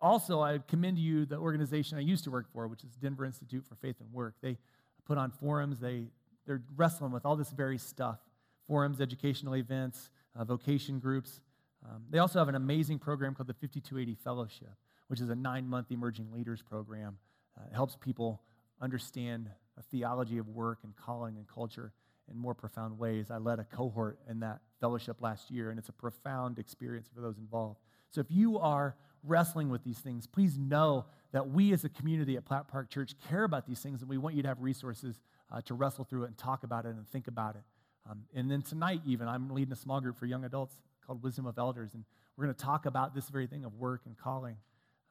Also, 0.00 0.40
I 0.40 0.58
commend 0.58 0.96
to 0.96 1.02
you 1.02 1.26
the 1.26 1.36
organization 1.36 1.96
I 1.96 2.00
used 2.00 2.24
to 2.24 2.30
work 2.32 2.46
for, 2.52 2.66
which 2.66 2.82
is 2.82 2.90
Denver 2.96 3.24
Institute 3.24 3.64
for 3.68 3.76
Faith 3.76 4.00
and 4.00 4.12
Work. 4.12 4.34
They 4.42 4.58
put 5.06 5.16
on 5.16 5.30
forums, 5.30 5.78
they, 5.78 6.08
they're 6.44 6.62
wrestling 6.74 7.12
with 7.12 7.24
all 7.24 7.36
this 7.36 7.50
very 7.50 7.78
stuff 7.78 8.18
forums, 8.66 9.00
educational 9.00 9.56
events, 9.56 10.08
uh, 10.34 10.42
vocation 10.42 10.98
groups. 10.98 11.40
Um, 11.86 12.02
they 12.10 12.18
also 12.18 12.38
have 12.38 12.48
an 12.48 12.54
amazing 12.54 12.98
program 12.98 13.34
called 13.34 13.46
the 13.46 13.54
5280 13.54 14.16
Fellowship, 14.24 14.72
which 15.08 15.20
is 15.20 15.28
a 15.28 15.34
nine 15.34 15.68
month 15.68 15.92
emerging 15.92 16.32
leaders 16.32 16.62
program. 16.62 17.18
Uh, 17.56 17.66
it 17.70 17.74
helps 17.74 17.94
people 17.94 18.40
understand 18.80 19.50
a 19.78 19.82
theology 19.82 20.38
of 20.38 20.48
work 20.48 20.78
and 20.84 20.94
calling 20.96 21.36
and 21.36 21.46
culture 21.48 21.92
in 22.30 22.38
more 22.38 22.54
profound 22.54 22.98
ways. 22.98 23.30
I 23.30 23.38
led 23.38 23.58
a 23.58 23.64
cohort 23.64 24.18
in 24.28 24.40
that 24.40 24.60
fellowship 24.80 25.20
last 25.20 25.50
year, 25.50 25.70
and 25.70 25.78
it's 25.78 25.88
a 25.88 25.92
profound 25.92 26.58
experience 26.58 27.08
for 27.14 27.20
those 27.20 27.38
involved. 27.38 27.80
So 28.10 28.20
if 28.20 28.26
you 28.30 28.58
are 28.58 28.96
wrestling 29.22 29.70
with 29.70 29.84
these 29.84 29.98
things, 29.98 30.26
please 30.26 30.58
know 30.58 31.06
that 31.32 31.50
we 31.50 31.72
as 31.72 31.84
a 31.84 31.88
community 31.88 32.36
at 32.36 32.44
Platt 32.44 32.68
Park 32.68 32.90
Church 32.90 33.14
care 33.28 33.44
about 33.44 33.66
these 33.66 33.80
things, 33.80 34.00
and 34.00 34.08
we 34.08 34.18
want 34.18 34.36
you 34.36 34.42
to 34.42 34.48
have 34.48 34.60
resources 34.60 35.20
uh, 35.50 35.60
to 35.62 35.74
wrestle 35.74 36.04
through 36.04 36.24
it 36.24 36.28
and 36.28 36.38
talk 36.38 36.64
about 36.64 36.86
it 36.86 36.90
and 36.90 37.08
think 37.08 37.26
about 37.26 37.56
it. 37.56 37.62
Um, 38.08 38.24
and 38.34 38.50
then 38.50 38.62
tonight, 38.62 39.00
even, 39.06 39.28
I'm 39.28 39.50
leading 39.50 39.72
a 39.72 39.76
small 39.76 40.00
group 40.00 40.18
for 40.18 40.26
young 40.26 40.44
adults 40.44 40.76
called 41.06 41.22
Wisdom 41.22 41.46
of 41.46 41.58
Elders, 41.58 41.94
and 41.94 42.04
we're 42.36 42.44
going 42.44 42.54
to 42.54 42.64
talk 42.64 42.86
about 42.86 43.14
this 43.14 43.28
very 43.28 43.46
thing 43.46 43.64
of 43.64 43.74
work 43.74 44.02
and 44.06 44.16
calling 44.16 44.56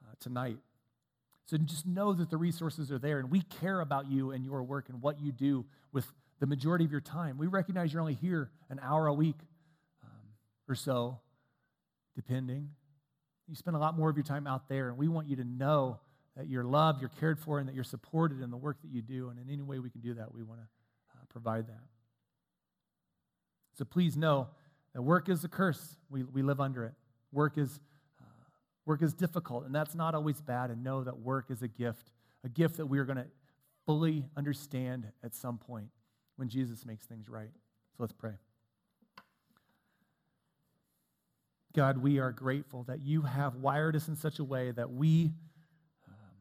uh, 0.04 0.14
tonight. 0.20 0.58
So 1.46 1.58
just 1.58 1.86
know 1.86 2.14
that 2.14 2.30
the 2.30 2.36
resources 2.36 2.90
are 2.90 2.98
there, 2.98 3.18
and 3.18 3.30
we 3.30 3.42
care 3.42 3.80
about 3.80 4.10
you 4.10 4.30
and 4.30 4.44
your 4.44 4.62
work 4.62 4.88
and 4.88 5.02
what 5.02 5.20
you 5.20 5.30
do 5.30 5.66
with 5.92 6.06
the 6.40 6.46
majority 6.46 6.84
of 6.84 6.90
your 6.90 7.02
time. 7.02 7.36
We 7.36 7.46
recognize 7.46 7.92
you're 7.92 8.00
only 8.00 8.14
here 8.14 8.50
an 8.70 8.80
hour 8.82 9.06
a 9.06 9.12
week 9.12 9.36
um, 10.02 10.10
or 10.68 10.74
so, 10.74 11.20
depending. 12.14 12.70
You 13.46 13.54
spend 13.54 13.76
a 13.76 13.78
lot 13.78 13.96
more 13.96 14.08
of 14.08 14.16
your 14.16 14.24
time 14.24 14.46
out 14.46 14.68
there, 14.68 14.88
and 14.88 14.96
we 14.96 15.08
want 15.08 15.28
you 15.28 15.36
to 15.36 15.44
know 15.44 16.00
that 16.36 16.48
you're 16.48 16.64
loved, 16.64 17.00
you're 17.00 17.10
cared 17.20 17.38
for, 17.38 17.58
and 17.58 17.68
that 17.68 17.74
you're 17.74 17.84
supported 17.84 18.40
in 18.40 18.50
the 18.50 18.56
work 18.56 18.80
that 18.82 18.90
you 18.90 19.02
do. 19.02 19.28
And 19.28 19.38
in 19.38 19.52
any 19.52 19.62
way 19.62 19.78
we 19.78 19.90
can 19.90 20.00
do 20.00 20.14
that, 20.14 20.34
we 20.34 20.42
want 20.42 20.60
to 20.60 20.66
uh, 21.12 21.24
provide 21.28 21.66
that. 21.68 21.82
So 23.76 23.84
please 23.84 24.16
know 24.16 24.48
that 24.94 25.02
work 25.02 25.28
is 25.28 25.44
a 25.44 25.48
curse. 25.48 25.96
We, 26.08 26.22
we 26.22 26.42
live 26.42 26.60
under 26.60 26.84
it. 26.84 26.94
Work 27.32 27.58
is, 27.58 27.80
work 28.86 29.02
is 29.02 29.14
difficult, 29.14 29.64
and 29.64 29.74
that's 29.74 29.94
not 29.94 30.14
always 30.14 30.40
bad. 30.40 30.70
And 30.70 30.84
know 30.84 31.04
that 31.04 31.18
work 31.18 31.50
is 31.50 31.62
a 31.62 31.68
gift, 31.68 32.10
a 32.44 32.48
gift 32.48 32.76
that 32.76 32.86
we 32.86 32.98
are 32.98 33.04
going 33.04 33.18
to 33.18 33.26
fully 33.86 34.24
understand 34.36 35.06
at 35.22 35.34
some 35.34 35.58
point 35.58 35.88
when 36.36 36.48
Jesus 36.48 36.84
makes 36.84 37.06
things 37.06 37.28
right. 37.28 37.50
So 37.96 38.02
let's 38.02 38.12
pray. 38.12 38.32
God, 41.74 41.98
we 41.98 42.20
are 42.20 42.30
grateful 42.30 42.84
that 42.84 43.00
you 43.00 43.22
have 43.22 43.56
wired 43.56 43.96
us 43.96 44.06
in 44.06 44.14
such 44.14 44.38
a 44.38 44.44
way 44.44 44.70
that 44.70 44.92
we, 44.92 45.32
um, 46.06 46.36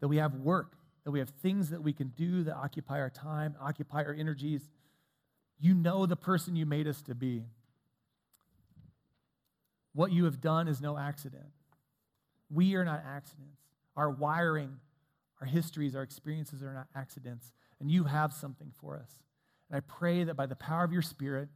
that 0.00 0.08
we 0.08 0.16
have 0.16 0.34
work, 0.34 0.74
that 1.04 1.12
we 1.12 1.20
have 1.20 1.28
things 1.28 1.70
that 1.70 1.82
we 1.82 1.92
can 1.92 2.08
do 2.16 2.42
that 2.42 2.56
occupy 2.56 3.00
our 3.00 3.10
time, 3.10 3.54
occupy 3.60 4.02
our 4.02 4.12
energies. 4.12 4.68
You 5.60 5.72
know 5.72 6.04
the 6.04 6.16
person 6.16 6.56
you 6.56 6.66
made 6.66 6.88
us 6.88 7.00
to 7.02 7.14
be. 7.14 7.44
What 9.98 10.12
you 10.12 10.26
have 10.26 10.40
done 10.40 10.68
is 10.68 10.80
no 10.80 10.96
accident. 10.96 11.48
We 12.48 12.76
are 12.76 12.84
not 12.84 13.02
accidents. 13.04 13.62
Our 13.96 14.08
wiring, 14.08 14.76
our 15.40 15.46
histories, 15.48 15.96
our 15.96 16.04
experiences 16.04 16.62
are 16.62 16.72
not 16.72 16.86
accidents. 16.94 17.52
And 17.80 17.90
you 17.90 18.04
have 18.04 18.32
something 18.32 18.70
for 18.80 18.96
us. 18.96 19.10
And 19.68 19.76
I 19.76 19.80
pray 19.80 20.22
that 20.22 20.34
by 20.34 20.46
the 20.46 20.54
power 20.54 20.84
of 20.84 20.92
your 20.92 21.02
Spirit, 21.02 21.48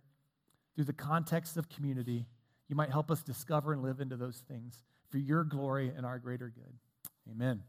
through 0.74 0.87
the 0.87 0.92
context 0.92 1.57
of 1.57 1.68
community, 1.68 2.26
you 2.66 2.74
might 2.74 2.90
help 2.90 3.12
us 3.12 3.22
discover 3.22 3.74
and 3.74 3.81
live 3.81 4.00
into 4.00 4.16
those 4.16 4.42
things 4.48 4.83
for 5.09 5.18
your 5.18 5.44
glory 5.44 5.92
and 5.96 6.05
our 6.05 6.18
greater 6.18 6.48
good. 6.52 6.74
Amen. 7.31 7.62